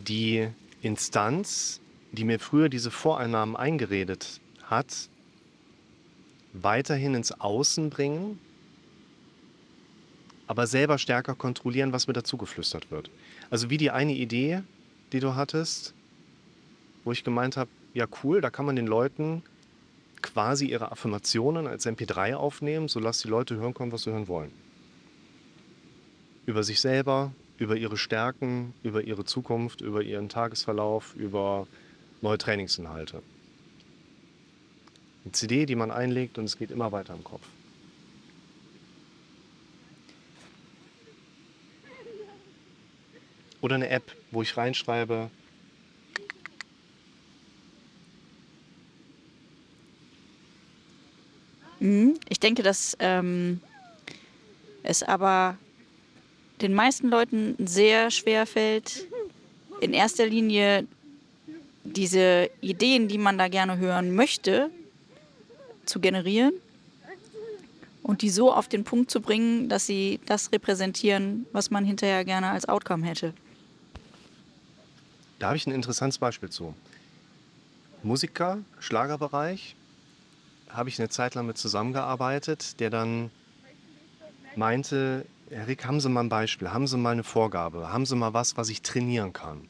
die 0.00 0.48
Instanz, 0.82 1.80
die 2.12 2.24
mir 2.24 2.38
früher 2.38 2.68
diese 2.68 2.90
Voreinnahmen 2.90 3.56
eingeredet 3.56 4.40
hat, 4.64 5.08
weiterhin 6.52 7.14
ins 7.14 7.32
Außen 7.32 7.90
bringen, 7.90 8.38
aber 10.46 10.66
selber 10.66 10.98
stärker 10.98 11.34
kontrollieren, 11.34 11.92
was 11.92 12.08
mir 12.08 12.12
dazu 12.12 12.36
geflüstert 12.36 12.90
wird. 12.90 13.10
Also 13.50 13.70
wie 13.70 13.76
die 13.76 13.90
eine 13.90 14.14
Idee, 14.14 14.62
die 15.12 15.20
du 15.20 15.36
hattest, 15.36 15.94
wo 17.04 17.12
ich 17.12 17.22
gemeint 17.22 17.56
habe, 17.56 17.70
ja 17.94 18.06
cool, 18.22 18.40
da 18.40 18.50
kann 18.50 18.66
man 18.66 18.76
den 18.76 18.86
Leuten 18.86 19.42
quasi 20.22 20.66
ihre 20.66 20.92
Affirmationen 20.92 21.66
als 21.66 21.86
MP3 21.86 22.34
aufnehmen, 22.34 22.88
so 22.88 23.00
lass 23.00 23.20
die 23.20 23.28
Leute 23.28 23.56
hören 23.56 23.74
kommen, 23.74 23.92
was 23.92 24.02
sie 24.02 24.10
hören 24.10 24.28
wollen. 24.28 24.50
Über 26.46 26.62
sich 26.62 26.80
selber, 26.80 27.32
über 27.60 27.76
ihre 27.76 27.98
Stärken, 27.98 28.72
über 28.82 29.02
ihre 29.02 29.24
Zukunft, 29.26 29.82
über 29.82 30.02
ihren 30.02 30.30
Tagesverlauf, 30.30 31.14
über 31.14 31.66
neue 32.22 32.38
Trainingsinhalte. 32.38 33.22
Eine 35.24 35.32
CD, 35.32 35.66
die 35.66 35.76
man 35.76 35.90
einlegt 35.90 36.38
und 36.38 36.46
es 36.46 36.56
geht 36.56 36.70
immer 36.70 36.90
weiter 36.90 37.14
im 37.14 37.22
Kopf. 37.22 37.46
Oder 43.60 43.74
eine 43.74 43.90
App, 43.90 44.16
wo 44.30 44.42
ich 44.42 44.56
reinschreibe, 44.56 45.30
Mhm. 51.82 52.20
Ich 52.28 52.38
denke, 52.38 52.62
dass 52.62 52.94
ähm, 53.00 53.62
es 54.82 55.02
aber 55.02 55.56
den 56.60 56.74
meisten 56.74 57.08
Leuten 57.08 57.54
sehr 57.58 58.10
schwer 58.10 58.46
fällt, 58.46 59.06
in 59.80 59.92
erster 59.92 60.26
Linie 60.26 60.86
diese 61.84 62.50
Ideen, 62.60 63.08
die 63.08 63.18
man 63.18 63.38
da 63.38 63.48
gerne 63.48 63.78
hören 63.78 64.14
möchte, 64.14 64.70
zu 65.86 66.00
generieren 66.00 66.52
und 68.02 68.22
die 68.22 68.30
so 68.30 68.52
auf 68.52 68.68
den 68.68 68.84
Punkt 68.84 69.10
zu 69.10 69.20
bringen, 69.20 69.68
dass 69.68 69.86
sie 69.86 70.20
das 70.26 70.52
repräsentieren, 70.52 71.46
was 71.52 71.70
man 71.70 71.84
hinterher 71.84 72.24
gerne 72.24 72.50
als 72.50 72.68
Outcome 72.68 73.06
hätte. 73.06 73.32
Da 75.38 75.48
habe 75.48 75.56
ich 75.56 75.66
ein 75.66 75.72
interessantes 75.72 76.18
Beispiel 76.18 76.50
zu. 76.50 76.74
Musiker, 78.02 78.58
Schlagerbereich, 78.78 79.74
habe 80.68 80.88
ich 80.88 80.98
eine 80.98 81.08
Zeit 81.08 81.34
lang 81.34 81.46
mit 81.46 81.58
zusammengearbeitet, 81.58 82.78
der 82.80 82.90
dann 82.90 83.30
meinte, 84.56 85.24
Herr 85.52 85.66
Rick, 85.66 85.84
haben 85.84 85.98
Sie 85.98 86.08
mal 86.08 86.20
ein 86.20 86.28
Beispiel, 86.28 86.70
haben 86.70 86.86
Sie 86.86 86.96
mal 86.96 87.10
eine 87.10 87.24
Vorgabe, 87.24 87.92
haben 87.92 88.06
Sie 88.06 88.14
mal 88.14 88.32
was, 88.32 88.56
was 88.56 88.68
ich 88.68 88.82
trainieren 88.82 89.32
kann. 89.32 89.66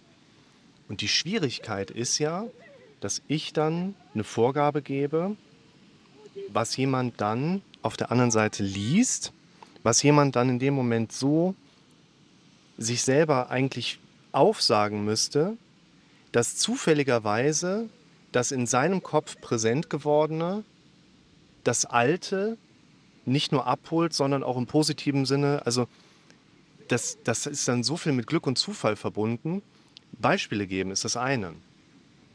Und 0.91 1.01
die 1.01 1.09
Schwierigkeit 1.09 1.91
ist 1.91 2.19
ja, 2.19 2.45
dass 3.01 3.23
ich 3.29 3.55
dann 3.55 3.95
eine 4.13 4.23
Vorgabe 4.23 4.83
gebe, 4.83 5.37
was 6.53 6.77
jemand 6.77 7.19
dann 7.23 7.63
auf 7.81 7.97
der 7.97 8.13
anderen 8.13 8.31
Seite 8.31 8.63
liest, 8.63 9.33
was 9.83 10.03
jemand 10.03 10.37
dann 10.37 10.51
in 10.51 10.59
dem 10.59 10.75
Moment 10.75 11.13
so 11.13 11.55
sich 12.77 13.01
selber 13.01 13.49
eigentlich 13.49 14.01
aufsagen 14.33 15.07
müsste, 15.07 15.57
dass 16.31 16.57
zufälligerweise 16.57 17.89
das 18.33 18.53
in 18.53 18.67
seinem 18.67 19.03
Kopf 19.03 19.41
präsent 19.41 19.89
gewordene 19.89 20.63
das 21.65 21.87
Alte 21.87 22.59
nicht 23.31 23.53
nur 23.53 23.67
abholt, 23.67 24.13
sondern 24.13 24.43
auch 24.43 24.57
im 24.57 24.67
positiven 24.67 25.25
Sinne. 25.25 25.63
Also 25.65 25.87
das, 26.89 27.19
das 27.25 27.47
ist 27.47 27.69
dann 27.69 27.83
so 27.83 27.97
viel 27.97 28.13
mit 28.13 28.27
Glück 28.27 28.47
und 28.47 28.59
Zufall 28.59 28.97
verbunden. 28.97 29.63
Beispiele 30.13 30.67
geben 30.67 30.91
ist 30.91 31.05
das 31.05 31.17
eine. 31.17 31.55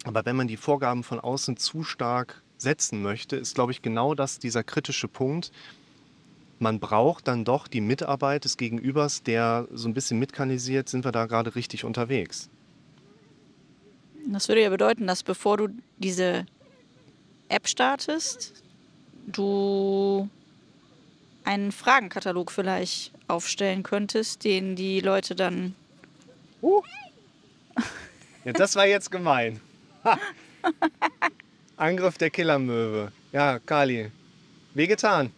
Aber 0.05 0.25
wenn 0.25 0.35
man 0.35 0.47
die 0.47 0.57
Vorgaben 0.57 1.03
von 1.03 1.19
außen 1.19 1.57
zu 1.57 1.83
stark 1.83 2.41
setzen 2.57 3.01
möchte, 3.01 3.35
ist, 3.35 3.55
glaube 3.55 3.71
ich, 3.71 3.81
genau 3.81 4.15
das 4.15 4.39
dieser 4.39 4.63
kritische 4.63 5.07
Punkt. 5.07 5.51
Man 6.59 6.79
braucht 6.79 7.27
dann 7.27 7.43
doch 7.43 7.67
die 7.67 7.81
Mitarbeit 7.81 8.45
des 8.45 8.55
Gegenübers, 8.55 9.23
der 9.23 9.67
so 9.73 9.89
ein 9.89 9.93
bisschen 9.93 10.19
mitkanalisiert, 10.19 10.87
sind 10.87 11.03
wir 11.03 11.11
da 11.11 11.25
gerade 11.25 11.55
richtig 11.55 11.83
unterwegs. 11.83 12.49
Das 14.27 14.47
würde 14.47 14.61
ja 14.61 14.69
bedeuten, 14.69 15.05
dass 15.05 15.21
bevor 15.21 15.57
du 15.57 15.67
diese 15.97 16.45
App 17.49 17.67
startest, 17.67 18.63
du 19.27 20.29
einen 21.45 21.71
Fragenkatalog 21.71 22.51
vielleicht 22.51 23.11
aufstellen 23.27 23.83
könntest, 23.83 24.43
den 24.43 24.75
die 24.75 24.99
Leute 24.99 25.35
dann. 25.35 25.75
Uh. 26.61 26.81
Ja, 28.43 28.53
das 28.53 28.75
war 28.75 28.85
jetzt 28.85 29.11
gemein. 29.11 29.59
Ha. 30.03 30.17
Angriff 31.77 32.17
der 32.17 32.29
Killermöwe. 32.29 33.11
Ja, 33.31 33.59
Kali. 33.59 34.11
Wehgetan. 34.73 35.31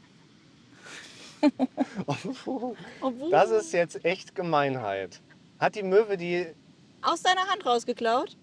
Das 3.31 3.51
ist 3.51 3.71
jetzt 3.73 4.03
echt 4.03 4.33
Gemeinheit. 4.33 5.21
Hat 5.59 5.75
die 5.75 5.83
Möwe 5.83 6.17
die. 6.17 6.47
Aus 7.01 7.21
deiner 7.21 7.47
Hand 7.47 7.65
rausgeklaut? 7.65 8.35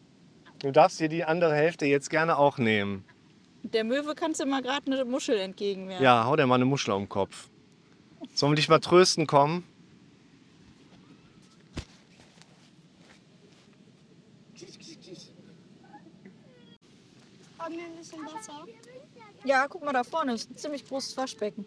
Du 0.60 0.70
darfst 0.70 1.00
dir 1.00 1.08
die 1.08 1.24
andere 1.24 1.54
Hälfte 1.54 1.86
jetzt 1.86 2.08
gerne 2.08 2.38
auch 2.38 2.56
nehmen. 2.56 3.04
Der 3.64 3.84
Möwe 3.84 4.14
kannst 4.14 4.40
du 4.40 4.46
mal 4.46 4.62
gerade 4.62 4.90
eine 4.90 5.04
Muschel 5.04 5.38
entgegenwerfen. 5.38 6.04
Ja, 6.04 6.24
hau 6.24 6.36
dir 6.36 6.46
mal 6.46 6.54
eine 6.56 6.64
Muschel 6.64 6.92
um 6.92 7.02
den 7.02 7.08
Kopf. 7.08 7.48
Sollen 8.32 8.52
wir 8.52 8.56
dich 8.56 8.68
mal 8.68 8.78
trösten 8.78 9.26
kommen? 9.26 9.64
Haben 17.58 17.76
wir 17.76 17.84
ein 17.84 17.96
bisschen 17.96 18.24
Wasser? 18.26 18.66
Ja, 19.44 19.66
guck 19.68 19.84
mal 19.84 19.92
da 19.92 20.04
vorne, 20.04 20.34
ist 20.34 20.50
ein 20.50 20.56
ziemlich 20.56 20.86
großes 20.86 21.16
Waschbecken. 21.16 21.64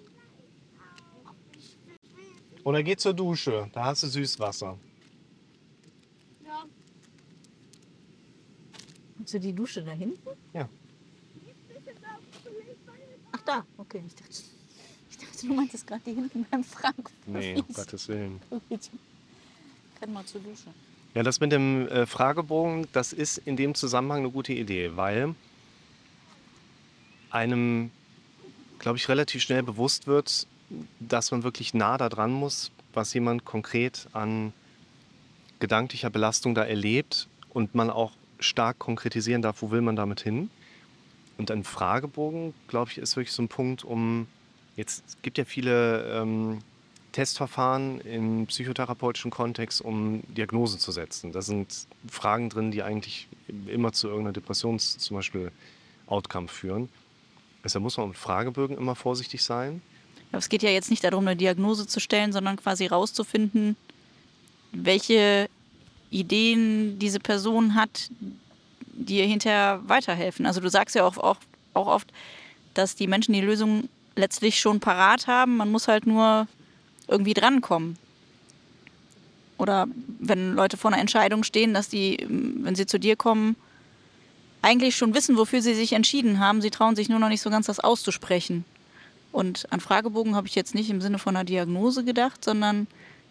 Oder 2.63 2.83
geh 2.83 2.95
zur 2.95 3.13
Dusche, 3.13 3.69
da 3.73 3.85
hast 3.85 4.03
du 4.03 4.07
Süßwasser. 4.07 4.77
Ja. 6.45 6.65
Hast 9.21 9.33
du 9.33 9.39
die 9.39 9.53
Dusche 9.53 9.83
da 9.83 9.91
hinten? 9.91 10.29
Ja. 10.53 10.69
Ach 13.31 13.41
da, 13.41 13.65
okay. 13.77 14.03
Ich 14.05 14.15
dachte, 14.15 14.33
dachte 15.37 15.47
du 15.47 15.53
meintest 15.53 15.87
gerade 15.87 16.01
die 16.05 16.13
hinten 16.13 16.45
beim 16.49 16.63
Frank. 16.63 17.09
Nee, 17.25 17.55
um 17.55 17.73
Gottes 17.73 18.07
Willen. 18.07 18.39
Kann 19.99 20.13
mal 20.13 20.25
zur 20.25 20.41
Dusche. 20.41 20.67
Ja, 21.13 21.23
das 21.23 21.39
mit 21.39 21.51
dem 21.51 21.87
äh, 21.87 22.05
Fragebogen, 22.05 22.87
das 22.91 23.13
ist 23.13 23.39
in 23.39 23.55
dem 23.55 23.73
Zusammenhang 23.73 24.19
eine 24.19 24.29
gute 24.29 24.53
Idee, 24.53 24.91
weil 24.95 25.33
einem, 27.31 27.91
glaube 28.79 28.97
ich, 28.97 29.09
relativ 29.09 29.41
schnell 29.41 29.63
bewusst 29.63 30.05
wird, 30.05 30.47
dass 30.99 31.31
man 31.31 31.43
wirklich 31.43 31.73
nah 31.73 31.97
da 31.97 32.09
dran 32.09 32.31
muss, 32.31 32.71
was 32.93 33.13
jemand 33.13 33.45
konkret 33.45 34.07
an 34.13 34.53
gedanklicher 35.59 36.09
Belastung 36.09 36.53
da 36.53 36.63
erlebt 36.63 37.27
und 37.49 37.73
man 37.73 37.89
auch 37.89 38.11
stark 38.39 38.77
konkretisieren 38.77 39.41
darf, 39.41 39.61
wo 39.61 39.71
will 39.71 39.81
man 39.81 39.95
damit 39.95 40.21
hin. 40.21 40.51
Und 41.37 41.49
ein 41.49 41.63
Fragebogen, 41.63 42.53
glaube 42.67 42.91
ich, 42.91 42.99
ist 42.99 43.15
wirklich 43.15 43.33
so 43.33 43.41
ein 43.41 43.47
Punkt, 43.47 43.83
um 43.83 44.27
jetzt 44.77 45.03
es 45.05 45.17
gibt 45.21 45.37
ja 45.37 45.43
viele 45.43 46.21
ähm, 46.21 46.59
Testverfahren 47.11 47.99
im 48.01 48.45
psychotherapeutischen 48.45 49.31
Kontext, 49.31 49.81
um 49.81 50.21
Diagnosen 50.27 50.79
zu 50.79 50.91
setzen. 50.91 51.31
Da 51.31 51.41
sind 51.41 51.87
Fragen 52.07 52.49
drin, 52.49 52.71
die 52.71 52.83
eigentlich 52.83 53.27
immer 53.65 53.91
zu 53.91 54.07
irgendeiner 54.07 54.33
Depressions 54.33 54.99
zum 54.99 55.17
Beispiel 55.17 55.51
Outcome 56.05 56.47
führen. 56.47 56.89
Deshalb 57.63 57.83
muss 57.83 57.97
man 57.97 58.09
mit 58.09 58.17
Fragebögen 58.17 58.77
immer 58.77 58.95
vorsichtig 58.95 59.43
sein. 59.43 59.81
Aber 60.31 60.37
es 60.37 60.47
geht 60.47 60.61
ja 60.61 60.69
jetzt 60.69 60.91
nicht 60.91 61.03
darum, 61.03 61.27
eine 61.27 61.35
Diagnose 61.35 61.87
zu 61.87 61.99
stellen, 61.99 62.31
sondern 62.31 62.55
quasi 62.57 62.85
rauszufinden, 62.85 63.75
welche 64.71 65.49
Ideen 66.11 66.99
diese 66.99 67.19
Person 67.19 67.73
hat, 67.73 68.09
die 68.93 69.17
ihr 69.17 69.25
hinterher 69.25 69.81
weiterhelfen. 69.87 70.45
Also 70.45 70.59
du 70.59 70.69
sagst 70.69 70.95
ja 70.95 71.03
auch, 71.03 71.17
auch, 71.17 71.37
auch 71.73 71.87
oft, 71.87 72.11
dass 72.73 72.95
die 72.95 73.07
Menschen 73.07 73.33
die 73.33 73.41
Lösung 73.41 73.89
letztlich 74.17 74.59
schon 74.59 74.79
parat 74.79 75.27
haben. 75.27 75.57
Man 75.57 75.71
muss 75.71 75.87
halt 75.87 76.07
nur 76.07 76.47
irgendwie 77.07 77.33
drankommen. 77.33 77.97
Oder 79.57 79.87
wenn 80.19 80.53
Leute 80.53 80.77
vor 80.77 80.91
einer 80.91 81.01
Entscheidung 81.01 81.43
stehen, 81.43 81.73
dass 81.73 81.89
die, 81.89 82.25
wenn 82.27 82.75
sie 82.75 82.85
zu 82.85 82.99
dir 82.99 83.15
kommen, 83.15 83.55
eigentlich 84.61 84.95
schon 84.95 85.13
wissen, 85.13 85.37
wofür 85.37 85.61
sie 85.61 85.73
sich 85.73 85.93
entschieden 85.93 86.39
haben. 86.39 86.61
Sie 86.61 86.69
trauen 86.69 86.95
sich 86.95 87.09
nur 87.09 87.19
noch 87.19 87.29
nicht 87.29 87.41
so 87.41 87.49
ganz, 87.49 87.67
das 87.67 87.79
auszusprechen. 87.79 88.65
Und 89.31 89.71
an 89.71 89.79
Fragebogen 89.79 90.35
habe 90.35 90.47
ich 90.47 90.55
jetzt 90.55 90.75
nicht 90.75 90.89
im 90.89 91.01
Sinne 91.01 91.19
von 91.19 91.35
einer 91.35 91.45
Diagnose 91.45 92.03
gedacht, 92.03 92.43
sondern 92.43 92.87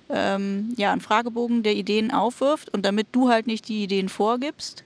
ähm, 0.09 0.73
ja, 0.77 0.93
einen 0.93 1.01
Fragebogen, 1.01 1.63
der 1.63 1.75
Ideen 1.75 2.11
aufwirft 2.11 2.73
und 2.73 2.85
damit 2.85 3.09
du 3.13 3.29
halt 3.29 3.47
nicht 3.47 3.69
die 3.69 3.83
Ideen 3.83 4.09
vorgibst 4.09 4.85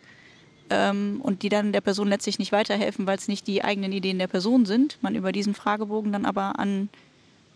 ähm, 0.71 1.21
und 1.23 1.43
die 1.43 1.49
dann 1.49 1.73
der 1.73 1.81
Person 1.81 2.09
letztlich 2.09 2.39
nicht 2.39 2.53
weiterhelfen, 2.53 3.07
weil 3.07 3.19
es 3.19 3.29
nicht 3.29 3.47
die 3.47 3.62
eigenen 3.62 3.93
Ideen 3.93 4.19
der 4.19 4.29
Person 4.29 4.65
sind, 4.65 4.99
man 5.03 5.15
über 5.15 5.33
diesen 5.33 5.55
Fragebogen 5.55 6.12
dann 6.12 6.25
aber 6.25 6.59
an, 6.59 6.89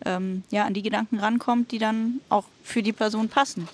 ähm, 0.04 0.42
ja, 0.50 0.64
an 0.64 0.75
die 0.75 0.83
Gedanken 0.83 1.18
rankommt, 1.21 1.71
die 1.71 1.78
dann 1.78 2.21
auch 2.28 2.44
für 2.62 2.83
die 2.83 2.92
Person 2.92 3.28
passen. 3.28 3.68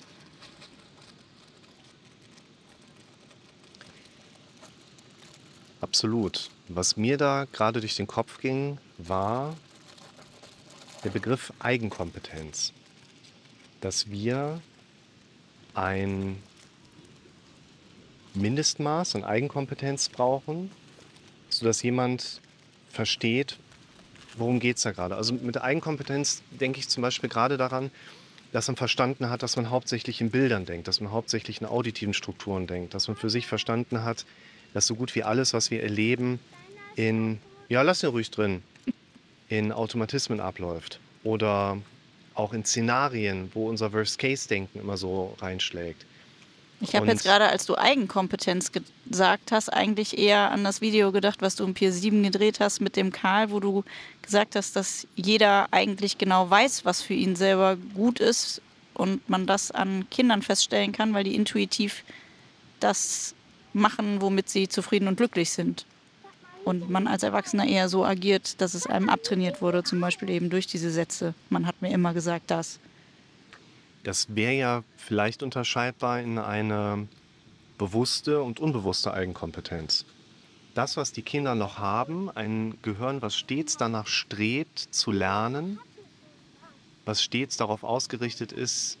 Absolut. 5.81 6.49
Was 6.69 6.95
mir 6.95 7.17
da 7.17 7.47
gerade 7.51 7.81
durch 7.81 7.95
den 7.95 8.07
Kopf 8.07 8.39
ging, 8.39 8.77
war 8.97 9.57
der 11.03 11.09
Begriff 11.09 11.51
Eigenkompetenz. 11.59 12.71
Dass 13.81 14.09
wir 14.11 14.61
ein 15.73 16.37
Mindestmaß 18.33 19.15
an 19.15 19.23
Eigenkompetenz 19.23 20.09
brauchen, 20.09 20.71
sodass 21.49 21.83
jemand 21.83 22.41
versteht, 22.89 23.57
worum 24.37 24.59
geht 24.59 24.77
es 24.77 24.83
da 24.83 24.91
gerade. 24.91 25.15
Also 25.15 25.33
mit 25.33 25.61
Eigenkompetenz 25.61 26.41
denke 26.51 26.79
ich 26.79 26.87
zum 26.89 27.01
Beispiel 27.01 27.29
gerade 27.29 27.57
daran, 27.57 27.91
dass 28.51 28.67
man 28.67 28.75
verstanden 28.75 29.29
hat, 29.29 29.43
dass 29.43 29.55
man 29.55 29.69
hauptsächlich 29.69 30.21
in 30.21 30.29
Bildern 30.29 30.65
denkt, 30.65 30.87
dass 30.87 30.99
man 30.99 31.11
hauptsächlich 31.11 31.61
in 31.61 31.67
auditiven 31.67 32.13
Strukturen 32.13 32.67
denkt, 32.67 32.93
dass 32.93 33.07
man 33.07 33.17
für 33.17 33.29
sich 33.29 33.47
verstanden 33.47 34.03
hat, 34.03 34.25
dass 34.73 34.87
so 34.87 34.95
gut 34.95 35.15
wie 35.15 35.23
alles, 35.23 35.53
was 35.53 35.71
wir 35.71 35.83
erleben, 35.83 36.39
in, 36.95 37.39
ja, 37.69 37.81
lass 37.81 38.03
ihn 38.03 38.09
ruhig 38.09 38.31
drin, 38.31 38.61
in 39.47 39.71
Automatismen 39.71 40.39
abläuft. 40.39 40.99
Oder 41.23 41.77
auch 42.33 42.53
in 42.53 42.65
Szenarien, 42.65 43.51
wo 43.53 43.69
unser 43.69 43.93
Worst-Case-Denken 43.93 44.79
immer 44.79 44.97
so 44.97 45.35
reinschlägt. 45.39 46.05
Ich 46.81 46.95
habe 46.95 47.05
jetzt 47.07 47.23
gerade, 47.23 47.47
als 47.47 47.67
du 47.67 47.77
Eigenkompetenz 47.77 48.71
gesagt 48.71 49.51
hast, 49.51 49.69
eigentlich 49.69 50.17
eher 50.17 50.51
an 50.51 50.63
das 50.63 50.81
Video 50.81 51.11
gedacht, 51.11 51.41
was 51.41 51.55
du 51.55 51.63
im 51.63 51.75
Pier 51.75 51.93
7 51.93 52.23
gedreht 52.23 52.59
hast 52.59 52.81
mit 52.81 52.95
dem 52.95 53.11
Karl, 53.11 53.51
wo 53.51 53.59
du 53.59 53.83
gesagt 54.23 54.55
hast, 54.55 54.75
dass 54.75 55.07
jeder 55.15 55.67
eigentlich 55.71 56.17
genau 56.17 56.49
weiß, 56.49 56.83
was 56.83 57.03
für 57.03 57.13
ihn 57.13 57.35
selber 57.35 57.77
gut 57.93 58.19
ist 58.19 58.61
und 58.95 59.29
man 59.29 59.45
das 59.45 59.69
an 59.69 60.09
Kindern 60.09 60.41
feststellen 60.41 60.91
kann, 60.91 61.13
weil 61.13 61.23
die 61.23 61.35
intuitiv 61.35 62.03
das 62.79 63.35
machen, 63.73 64.19
womit 64.21 64.49
sie 64.49 64.67
zufrieden 64.67 65.07
und 65.07 65.17
glücklich 65.17 65.51
sind. 65.51 65.85
Und 66.65 66.89
man 66.89 67.07
als 67.07 67.23
Erwachsener 67.23 67.65
eher 67.65 67.89
so 67.89 68.05
agiert, 68.05 68.59
dass 68.59 68.73
es 68.73 68.87
einem 68.87 69.09
abtrainiert 69.09 69.61
wurde, 69.61 69.83
zum 69.83 69.99
Beispiel 69.99 70.29
eben 70.29 70.49
durch 70.49 70.67
diese 70.67 70.91
Sätze. 70.91 71.33
Man 71.49 71.65
hat 71.65 71.81
mir 71.81 71.91
immer 71.91 72.13
gesagt, 72.13 72.51
das. 72.51 72.79
Das 74.03 74.35
wäre 74.35 74.53
ja 74.53 74.83
vielleicht 74.97 75.43
unterscheidbar 75.43 76.19
in 76.19 76.37
eine 76.37 77.07
bewusste 77.77 78.41
und 78.41 78.59
unbewusste 78.59 79.13
Eigenkompetenz. 79.13 80.05
Das, 80.73 80.97
was 80.97 81.11
die 81.11 81.21
Kinder 81.21 81.55
noch 81.55 81.79
haben, 81.79 82.29
ein 82.29 82.77
Gehirn, 82.81 83.21
was 83.21 83.35
stets 83.35 83.77
danach 83.77 84.07
strebt 84.07 84.79
zu 84.79 85.11
lernen, 85.11 85.79
was 87.05 87.21
stets 87.21 87.57
darauf 87.57 87.83
ausgerichtet 87.83 88.51
ist, 88.51 88.97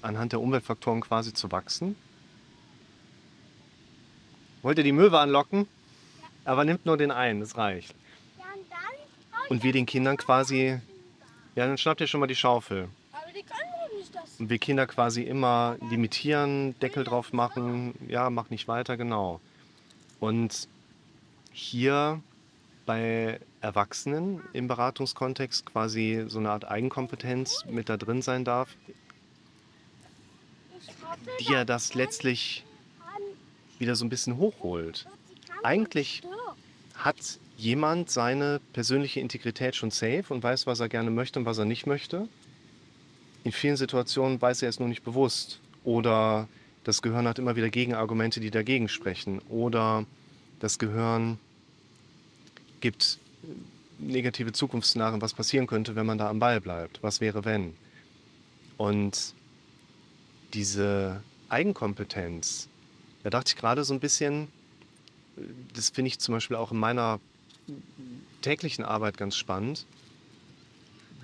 anhand 0.00 0.32
der 0.32 0.40
Umweltfaktoren 0.40 1.02
quasi 1.02 1.34
zu 1.34 1.52
wachsen. 1.52 1.96
Wollt 4.62 4.78
ihr 4.78 4.84
die 4.84 4.92
Möwe 4.92 5.18
anlocken? 5.18 5.68
Aber 6.44 6.64
nimmt 6.64 6.86
nur 6.86 6.96
den 6.96 7.10
einen, 7.10 7.40
das 7.40 7.56
reicht. 7.56 7.94
Und 9.48 9.62
wir 9.62 9.72
den 9.72 9.86
Kindern 9.86 10.16
quasi, 10.16 10.80
ja, 11.54 11.66
dann 11.66 11.78
schnappt 11.78 12.00
ihr 12.00 12.06
schon 12.06 12.20
mal 12.20 12.26
die 12.26 12.36
Schaufel. 12.36 12.88
Aber 13.12 13.32
die 13.32 13.42
können 13.42 13.70
doch 13.80 13.96
nicht 13.96 14.14
das. 14.14 14.25
Und 14.38 14.50
wir 14.50 14.58
Kinder 14.58 14.86
quasi 14.86 15.22
immer 15.22 15.76
limitieren, 15.90 16.78
Deckel 16.80 17.04
drauf 17.04 17.32
machen, 17.32 17.94
ja, 18.08 18.28
mach 18.30 18.50
nicht 18.50 18.68
weiter, 18.68 18.96
genau. 18.96 19.40
Und 20.20 20.68
hier 21.52 22.20
bei 22.84 23.40
Erwachsenen 23.60 24.42
im 24.52 24.68
Beratungskontext 24.68 25.66
quasi 25.66 26.24
so 26.28 26.38
eine 26.38 26.50
Art 26.50 26.68
Eigenkompetenz 26.68 27.64
mit 27.68 27.88
da 27.88 27.96
drin 27.96 28.22
sein 28.22 28.44
darf, 28.44 28.68
die 31.40 31.52
ja 31.52 31.64
das 31.64 31.94
letztlich 31.94 32.64
wieder 33.78 33.96
so 33.96 34.04
ein 34.04 34.08
bisschen 34.08 34.36
hochholt. 34.36 35.06
Eigentlich 35.62 36.22
hat 36.94 37.16
jemand 37.56 38.10
seine 38.10 38.60
persönliche 38.72 39.20
Integrität 39.20 39.74
schon 39.74 39.90
safe 39.90 40.24
und 40.28 40.42
weiß, 40.42 40.66
was 40.66 40.80
er 40.80 40.88
gerne 40.88 41.10
möchte 41.10 41.38
und 41.38 41.46
was 41.46 41.58
er 41.58 41.64
nicht 41.64 41.86
möchte. 41.86 42.28
In 43.46 43.52
vielen 43.52 43.76
Situationen 43.76 44.42
weiß 44.42 44.62
er 44.62 44.68
es 44.68 44.80
nur 44.80 44.88
nicht 44.88 45.04
bewusst. 45.04 45.60
Oder 45.84 46.48
das 46.82 47.00
Gehirn 47.00 47.28
hat 47.28 47.38
immer 47.38 47.54
wieder 47.54 47.70
Gegenargumente, 47.70 48.40
die 48.40 48.50
dagegen 48.50 48.88
sprechen. 48.88 49.38
Oder 49.48 50.04
das 50.58 50.80
Gehirn 50.80 51.38
gibt 52.80 53.20
negative 54.00 54.50
Zukunftsszenarien, 54.50 55.22
was 55.22 55.32
passieren 55.32 55.68
könnte, 55.68 55.94
wenn 55.94 56.06
man 56.06 56.18
da 56.18 56.28
am 56.28 56.40
Ball 56.40 56.60
bleibt. 56.60 57.00
Was 57.04 57.20
wäre, 57.20 57.44
wenn? 57.44 57.76
Und 58.78 59.32
diese 60.52 61.22
Eigenkompetenz, 61.48 62.68
da 63.22 63.30
dachte 63.30 63.50
ich 63.50 63.56
gerade 63.56 63.84
so 63.84 63.94
ein 63.94 64.00
bisschen, 64.00 64.48
das 65.72 65.90
finde 65.90 66.08
ich 66.08 66.18
zum 66.18 66.34
Beispiel 66.34 66.56
auch 66.56 66.72
in 66.72 66.78
meiner 66.78 67.20
täglichen 68.42 68.84
Arbeit 68.84 69.16
ganz 69.16 69.36
spannend. 69.36 69.86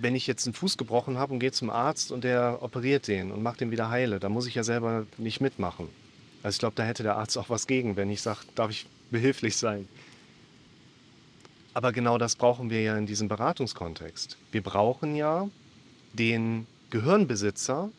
Wenn 0.02 0.16
ich 0.16 0.26
jetzt 0.26 0.46
einen 0.46 0.54
Fuß 0.54 0.76
gebrochen 0.76 1.16
habe 1.16 1.32
und 1.32 1.38
gehe 1.38 1.52
zum 1.52 1.70
Arzt 1.70 2.10
und 2.10 2.24
der 2.24 2.58
operiert 2.60 3.06
den 3.06 3.30
und 3.30 3.42
macht 3.42 3.60
den 3.60 3.70
wieder 3.70 3.88
heile, 3.88 4.18
da 4.18 4.28
muss 4.28 4.46
ich 4.46 4.54
ja 4.56 4.64
selber 4.64 5.06
nicht 5.16 5.40
mitmachen. 5.40 5.88
Also 6.42 6.56
ich 6.56 6.58
glaube, 6.58 6.74
da 6.74 6.82
hätte 6.82 7.04
der 7.04 7.16
Arzt 7.16 7.38
auch 7.38 7.48
was 7.48 7.68
gegen, 7.68 7.96
wenn 7.96 8.10
ich 8.10 8.20
sage, 8.20 8.40
darf 8.56 8.70
ich 8.70 8.86
behilflich 9.12 9.56
sein. 9.56 9.86
Aber 11.72 11.92
genau 11.92 12.18
das 12.18 12.34
brauchen 12.34 12.68
wir 12.68 12.82
ja 12.82 12.98
in 12.98 13.06
diesem 13.06 13.28
Beratungskontext. 13.28 14.36
Wir 14.50 14.62
brauchen 14.62 15.14
ja 15.14 15.48
den 16.12 16.66
Gehirnbesitzer, 16.90 17.90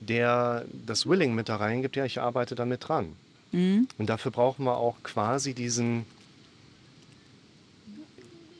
der 0.00 0.66
das 0.86 1.06
Willing 1.06 1.34
mit 1.34 1.48
da 1.48 1.56
reingibt, 1.56 1.96
ja, 1.96 2.04
ich 2.04 2.20
arbeite 2.20 2.54
damit 2.54 2.88
dran. 2.88 3.16
Mhm. 3.52 3.88
Und 3.96 4.10
dafür 4.10 4.30
brauchen 4.30 4.64
wir 4.64 4.76
auch 4.76 4.96
quasi 5.02 5.54
diesen. 5.54 6.04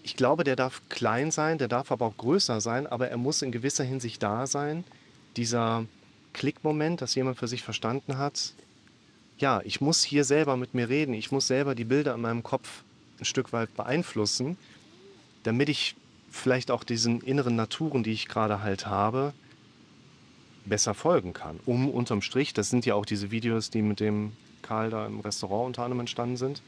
Ich 0.09 0.17
glaube, 0.17 0.43
der 0.43 0.57
darf 0.57 0.81
klein 0.89 1.31
sein, 1.31 1.59
der 1.59 1.69
darf 1.69 1.93
aber 1.93 2.07
auch 2.07 2.17
größer 2.17 2.63
sein, 2.63 2.87
aber 2.87 3.11
er 3.11 3.19
muss 3.19 3.43
in 3.43 3.53
gewisser 3.53 3.85
Hinsicht 3.85 4.23
da 4.23 4.47
sein. 4.47 4.85
Dieser 5.37 5.85
Klickmoment, 6.33 7.03
dass 7.03 7.15
jemand 7.15 7.37
für 7.37 7.47
sich 7.47 7.63
verstanden 7.63 8.17
hat, 8.17 8.55
ja, 9.37 9.61
ich 9.67 9.83
muss 9.83 10.03
hier 10.03 10.25
selber 10.25 10.57
mit 10.57 10.73
mir 10.73 10.89
reden, 10.89 11.13
ich 11.13 11.31
muss 11.31 11.47
selber 11.47 11.75
die 11.75 11.85
Bilder 11.85 12.15
in 12.15 12.23
meinem 12.23 12.43
Kopf 12.43 12.85
ein 13.21 13.27
Stück 13.27 13.53
weit 13.53 13.77
beeinflussen, 13.77 14.57
damit 15.43 15.69
ich 15.69 15.95
vielleicht 16.31 16.71
auch 16.71 16.85
diesen 16.85 17.21
inneren 17.21 17.57
Naturen, 17.57 18.03
die 18.03 18.13
ich 18.13 18.29
gerade 18.29 18.63
halt 18.63 18.87
habe, 18.87 19.35
besser 20.65 20.95
folgen 20.95 21.35
kann. 21.35 21.61
Um 21.67 21.91
unterm 21.91 22.23
Strich, 22.23 22.55
das 22.55 22.71
sind 22.71 22.87
ja 22.87 22.95
auch 22.95 23.05
diese 23.05 23.31
Videos, 23.31 23.69
die 23.69 23.83
mit 23.83 24.01
dem 24.01 24.33
Karl 24.63 24.89
da 24.89 25.07
im 25.07 25.21
Restaurant 25.21 25.67
unter 25.67 25.83
anderem 25.83 26.01
entstanden 26.01 26.39
sind, 26.39 26.63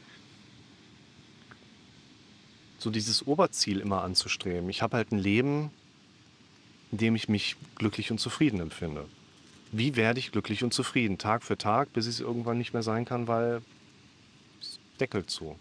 so 2.81 2.89
dieses 2.89 3.27
Oberziel 3.27 3.79
immer 3.79 4.01
anzustreben. 4.03 4.69
Ich 4.69 4.81
habe 4.81 4.97
halt 4.97 5.11
ein 5.11 5.19
Leben, 5.19 5.69
in 6.91 6.97
dem 6.97 7.15
ich 7.15 7.29
mich 7.29 7.55
glücklich 7.75 8.11
und 8.11 8.19
zufrieden 8.19 8.59
empfinde. 8.59 9.07
Wie 9.71 9.95
werde 9.95 10.19
ich 10.19 10.31
glücklich 10.31 10.63
und 10.63 10.73
zufrieden? 10.73 11.17
Tag 11.17 11.43
für 11.43 11.57
Tag, 11.57 11.93
bis 11.93 12.07
es 12.07 12.19
irgendwann 12.19 12.57
nicht 12.57 12.73
mehr 12.73 12.83
sein 12.83 13.05
kann, 13.05 13.27
weil 13.27 13.61
es 14.59 14.79
deckelt 14.99 15.29
zu. 15.29 15.55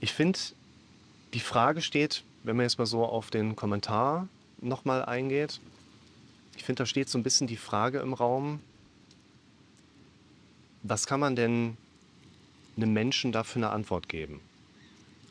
Ich 0.00 0.12
finde, 0.12 0.38
die 1.32 1.40
Frage 1.40 1.80
steht, 1.80 2.24
wenn 2.42 2.56
man 2.56 2.64
jetzt 2.64 2.78
mal 2.78 2.86
so 2.86 3.06
auf 3.06 3.30
den 3.30 3.56
Kommentar 3.56 4.28
nochmal 4.60 5.04
eingeht, 5.04 5.60
ich 6.56 6.64
finde, 6.64 6.82
da 6.82 6.86
steht 6.86 7.08
so 7.08 7.18
ein 7.18 7.22
bisschen 7.22 7.46
die 7.46 7.56
Frage 7.56 7.98
im 7.98 8.12
Raum, 8.12 8.60
was 10.82 11.06
kann 11.06 11.20
man 11.20 11.34
denn 11.34 11.76
einem 12.76 12.92
Menschen 12.92 13.32
dafür 13.32 13.60
eine 13.60 13.70
Antwort 13.70 14.08
geben? 14.08 14.40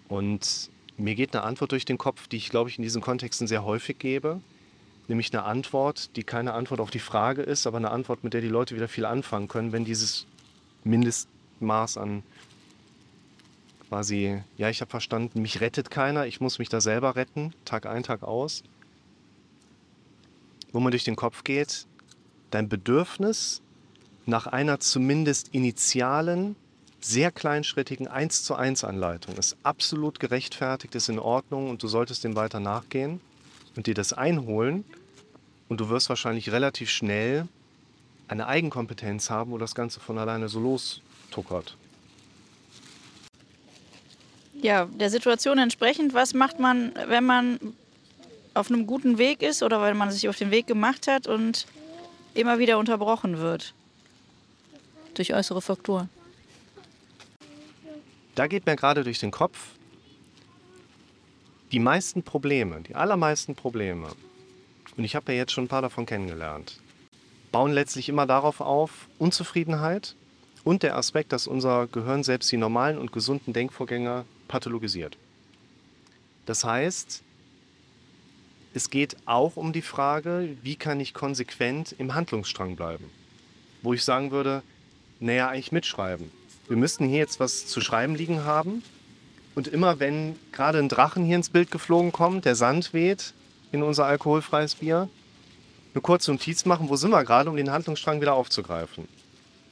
Und 0.10 0.70
mir 0.98 1.16
geht 1.16 1.36
eine 1.36 1.44
Antwort 1.44 1.72
durch 1.72 1.86
den 1.86 1.98
Kopf, 1.98 2.28
die 2.28 2.38
ich, 2.38 2.50
glaube 2.50 2.70
ich, 2.70 2.78
in 2.78 2.84
diesen 2.84 3.02
Kontexten 3.02 3.48
sehr 3.48 3.64
häufig 3.64 4.00
gebe, 4.00 4.42
nämlich 5.08 5.34
eine 5.34 5.44
Antwort, 5.44 6.16
die 6.16 6.24
keine 6.24 6.54
Antwort 6.54 6.80
auf 6.80 6.92
die 6.92 7.00
Frage 7.00 7.42
ist, 7.42 7.68
aber 7.68 7.78
eine 7.78 7.92
Antwort, 7.92 8.24
mit 8.24 8.34
der 8.34 8.42
die 8.42 8.48
Leute 8.48 8.76
wieder 8.76 8.88
viel 8.88 9.06
anfangen 9.06 9.48
können, 9.48 9.72
wenn 9.72 9.86
dieses 9.86 10.26
Mindestmaß 10.84 11.98
an 11.98 12.24
quasi, 13.90 14.42
ja, 14.58 14.70
ich 14.70 14.82
habe 14.82 14.90
verstanden, 14.90 15.42
mich 15.42 15.62
rettet 15.62 15.92
keiner, 15.92 16.26
ich 16.26 16.42
muss 16.42 16.58
mich 16.58 16.70
da 16.70 16.82
selber 16.82 17.16
retten, 17.16 17.54
Tag 17.64 17.86
ein, 17.86 18.02
Tag 18.02 18.24
aus. 18.24 18.64
Wo 20.74 20.80
man 20.80 20.92
durch 20.92 21.06
den 21.06 21.16
Kopf 21.16 21.44
geht, 21.44 21.86
dein 22.52 22.68
Bedürfnis 22.68 23.62
nach 24.26 24.48
einer 24.48 24.80
zumindest 24.80 25.50
initialen 25.54 26.56
sehr 27.00 27.32
kleinschrittigen 27.32 28.08
1 28.08 28.44
zu 28.44 28.56
1 28.56 28.84
Anleitung 28.84 29.36
ist 29.36 29.58
absolut 29.64 30.20
gerechtfertigt, 30.20 30.96
ist 30.96 31.10
in 31.10 31.20
Ordnung 31.20 31.70
und 31.70 31.84
du 31.84 31.88
solltest 31.88 32.24
dem 32.24 32.36
weiter 32.36 32.60
nachgehen 32.60 33.22
und 33.76 33.88
dir 33.88 33.94
das 33.94 34.14
einholen 34.14 34.84
und 35.70 35.80
du 35.80 35.90
wirst 35.90 36.10
wahrscheinlich 36.10 36.52
relativ 36.52 36.90
schnell 36.90 37.48
eine 38.28 38.48
Eigenkompetenz 38.48 39.30
haben, 39.30 39.52
wo 39.52 39.58
das 39.58 39.76
Ganze 39.76 40.00
von 40.00 40.18
alleine 40.18 40.48
so 40.48 40.60
lostuckert. 40.60 41.78
Ja, 44.62 44.86
der 44.86 45.10
Situation 45.10 45.58
entsprechend, 45.58 46.14
was 46.14 46.34
macht 46.34 46.60
man, 46.60 46.94
wenn 47.08 47.26
man 47.26 47.60
auf 48.54 48.70
einem 48.70 48.86
guten 48.88 49.18
Weg 49.18 49.42
ist 49.42 49.63
oder 49.63 49.82
wenn 49.82 49.98
man 49.98 50.12
sich 50.12 50.30
auf 50.30 50.38
den 50.38 50.52
Weg 50.52 50.68
gemacht 50.68 51.08
hat 51.08 51.28
und 51.28 51.66
immer 52.34 52.60
wieder 52.60 52.78
unterbrochen 52.78 53.39
wird 53.39 53.74
durch 55.16 55.34
äußere 55.34 55.62
Faktoren? 55.62 56.10
Da 58.36 58.48
geht 58.48 58.66
mir 58.66 58.76
gerade 58.76 59.04
durch 59.04 59.20
den 59.20 59.32
Kopf, 59.32 59.60
die 61.72 61.80
meisten 61.80 62.24
Probleme, 62.24 62.82
die 62.82 62.96
allermeisten 62.96 63.56
Probleme, 63.56 64.10
und 64.96 65.04
ich 65.04 65.16
habe 65.16 65.32
ja 65.32 65.39
jetzt 65.39 65.52
schon 65.52 65.66
ein 65.66 65.70
paar 65.70 65.82
davon 65.82 66.06
kennengelernt, 66.06 66.80
bauen 67.52 67.72
letztlich 67.72 68.10
immer 68.10 68.26
darauf 68.26 68.62
auf, 68.62 69.08
Unzufriedenheit 69.20 70.16
und 70.63 70.84
der 70.84 70.98
Aspekt, 70.98 71.32
dass 71.32 71.48
unser 71.48 71.88
Gehirn 71.88 72.24
selbst 72.24 72.52
die 72.52 72.58
normalen 72.58 72.98
und 72.98 73.12
gesunden 73.12 73.54
Denkvorgänge 73.54 74.26
pathologisiert. 74.48 75.18
Das 76.46 76.63
heißt, 76.63 77.24
es 78.74 78.90
geht 78.90 79.18
auch 79.26 79.56
um 79.56 79.72
die 79.72 79.84
Frage, 79.84 80.58
wie 80.64 80.76
kann 80.76 81.00
ich 81.00 81.14
konsequent 81.14 81.94
im 81.98 82.16
Handlungsstrang 82.16 82.76
bleiben. 82.76 83.10
Wo 83.84 83.94
ich 83.94 84.04
sagen 84.04 84.32
würde, 84.32 84.64
naja, 85.20 85.50
eigentlich 85.50 85.72
mitschreiben. 85.72 86.32
Wir 86.68 86.78
müssten 86.78 87.08
hier 87.08 87.20
jetzt 87.20 87.40
was 87.40 87.68
zu 87.68 87.82
schreiben 87.82 88.16
liegen 88.16 88.46
haben. 88.46 88.84
Und 89.54 89.68
immer 89.68 90.00
wenn 90.00 90.36
gerade 90.52 90.80
ein 90.80 90.90
Drachen 90.90 91.24
hier 91.24 91.36
ins 91.36 91.50
Bild 91.50 91.70
geflogen 91.70 92.12
kommt, 92.12 92.46
der 92.46 92.56
Sand 92.56 92.94
weht 92.94 93.34
in 93.72 93.84
unser 93.84 94.06
alkoholfreies 94.06 94.76
Bier, 94.76 95.10
eine 95.94 96.02
kurze 96.02 96.32
Notiz 96.32 96.66
machen, 96.66 96.90
wo 96.90 96.96
sind 96.96 97.12
wir 97.12 97.24
gerade, 97.24 97.52
um 97.52 97.56
den 97.56 97.72
Handlungsstrang 97.72 98.22
wieder 98.22 98.34
aufzugreifen. 98.34 99.08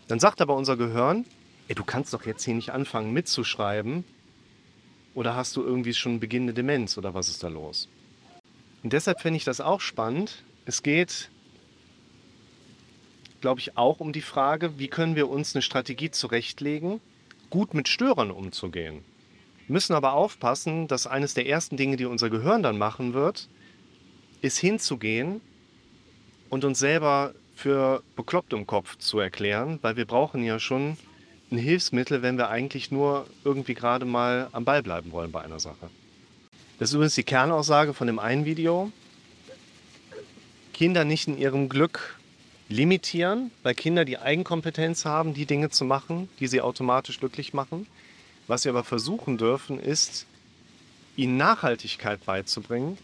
Dann 0.08 0.20
sagt 0.20 0.42
aber 0.42 0.56
unser 0.56 0.78
Gehirn, 0.78 1.26
ey, 1.68 1.74
du 1.74 1.84
kannst 1.84 2.14
doch 2.14 2.26
jetzt 2.26 2.44
hier 2.44 2.54
nicht 2.54 2.70
anfangen 2.70 3.14
mitzuschreiben. 3.14 4.04
Oder 5.16 5.36
hast 5.36 5.56
du 5.56 5.64
irgendwie 5.64 5.94
schon 5.94 6.20
beginnende 6.20 6.54
Demenz 6.54 6.98
oder 6.98 7.16
was 7.16 7.28
ist 7.28 7.44
da 7.44 7.48
los? 7.48 7.90
Und 8.84 8.94
deshalb 8.94 9.22
finde 9.22 9.38
ich 9.38 9.44
das 9.44 9.62
auch 9.62 9.82
spannend. 9.82 10.44
Es 10.66 10.84
geht, 10.84 11.30
glaube 13.42 13.60
ich, 13.60 13.78
auch 13.78 14.00
um 14.00 14.14
die 14.14 14.22
Frage, 14.22 14.80
wie 14.80 14.88
können 14.88 15.16
wir 15.16 15.30
uns 15.30 15.56
eine 15.56 15.62
Strategie 15.62 16.12
zurechtlegen, 16.12 17.00
gut 17.50 17.74
mit 17.74 17.88
Störern 17.88 18.32
umzugehen. 18.32 19.04
Wir 19.68 19.74
müssen 19.74 19.94
aber 19.94 20.14
aufpassen, 20.14 20.88
dass 20.88 21.08
eines 21.08 21.34
der 21.34 21.48
ersten 21.48 21.78
Dinge, 21.78 21.96
die 21.96 22.06
unser 22.06 22.30
Gehirn 22.30 22.64
dann 22.64 22.78
machen 22.78 23.14
wird, 23.14 23.48
ist 24.42 24.58
hinzugehen 24.58 25.42
und 26.50 26.66
uns 26.66 26.80
selber 26.80 27.34
für 27.56 28.02
bekloppt 28.16 28.54
im 28.54 28.66
Kopf 28.66 28.98
zu 28.98 29.20
erklären, 29.20 29.78
weil 29.82 29.96
wir 29.96 30.06
brauchen 30.06 30.44
ja 30.44 30.60
schon 30.60 30.98
ein 31.52 31.58
Hilfsmittel, 31.58 32.22
wenn 32.22 32.38
wir 32.38 32.50
eigentlich 32.50 32.92
nur 32.92 33.28
irgendwie 33.44 33.74
gerade 33.74 34.06
mal 34.06 34.48
am 34.52 34.66
Ball 34.66 34.82
bleiben 34.82 35.12
wollen 35.12 35.32
bei 35.32 35.42
einer 35.42 35.60
Sache. 35.60 35.90
Das 36.82 36.90
ist 36.90 36.96
übrigens 36.96 37.14
die 37.14 37.22
Kernaussage 37.22 37.94
von 37.94 38.08
dem 38.08 38.18
einen 38.18 38.44
Video. 38.44 38.92
Kinder 40.74 41.06
nicht 41.06 41.28
in 41.28 41.38
ihrem 41.38 41.70
Glück 41.70 42.20
limitieren, 42.70 43.52
weil 43.62 43.76
Kinder 43.76 44.04
die 44.04 44.18
Eigenkompetenz 44.18 45.06
haben, 45.06 45.36
die 45.36 45.46
Dinge 45.46 45.70
zu 45.70 45.86
machen, 45.86 46.28
die 46.40 46.48
sie 46.48 46.60
automatisch 46.60 47.20
glücklich 47.20 47.54
machen. 47.54 47.86
Was 48.48 48.66
wir 48.66 48.72
aber 48.72 48.84
versuchen 48.84 49.38
dürfen, 49.38 49.80
ist, 49.80 50.26
ihnen 51.16 51.38
Nachhaltigkeit 51.38 52.26
beizubringen, 52.26 52.98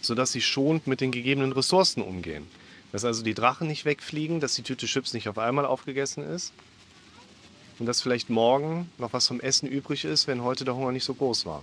sodass 0.00 0.32
sie 0.32 0.42
schonend 0.42 0.88
mit 0.88 1.00
den 1.00 1.12
gegebenen 1.12 1.52
Ressourcen 1.52 2.02
umgehen. 2.02 2.44
Dass 2.90 3.04
also 3.04 3.22
die 3.22 3.34
Drachen 3.34 3.68
nicht 3.68 3.84
wegfliegen, 3.84 4.40
dass 4.40 4.56
die 4.56 4.62
Tüte 4.62 4.86
Chips 4.86 5.14
nicht 5.14 5.28
auf 5.28 5.38
einmal 5.38 5.64
aufgegessen 5.64 6.24
ist 6.24 6.52
und 7.78 7.86
dass 7.86 8.02
vielleicht 8.02 8.30
morgen 8.30 8.90
noch 8.98 9.12
was 9.12 9.28
vom 9.28 9.38
Essen 9.38 9.68
übrig 9.68 10.04
ist, 10.04 10.26
wenn 10.26 10.42
heute 10.42 10.64
der 10.64 10.74
Hunger 10.74 10.90
nicht 10.90 11.04
so 11.04 11.14
groß 11.14 11.46
war. 11.46 11.62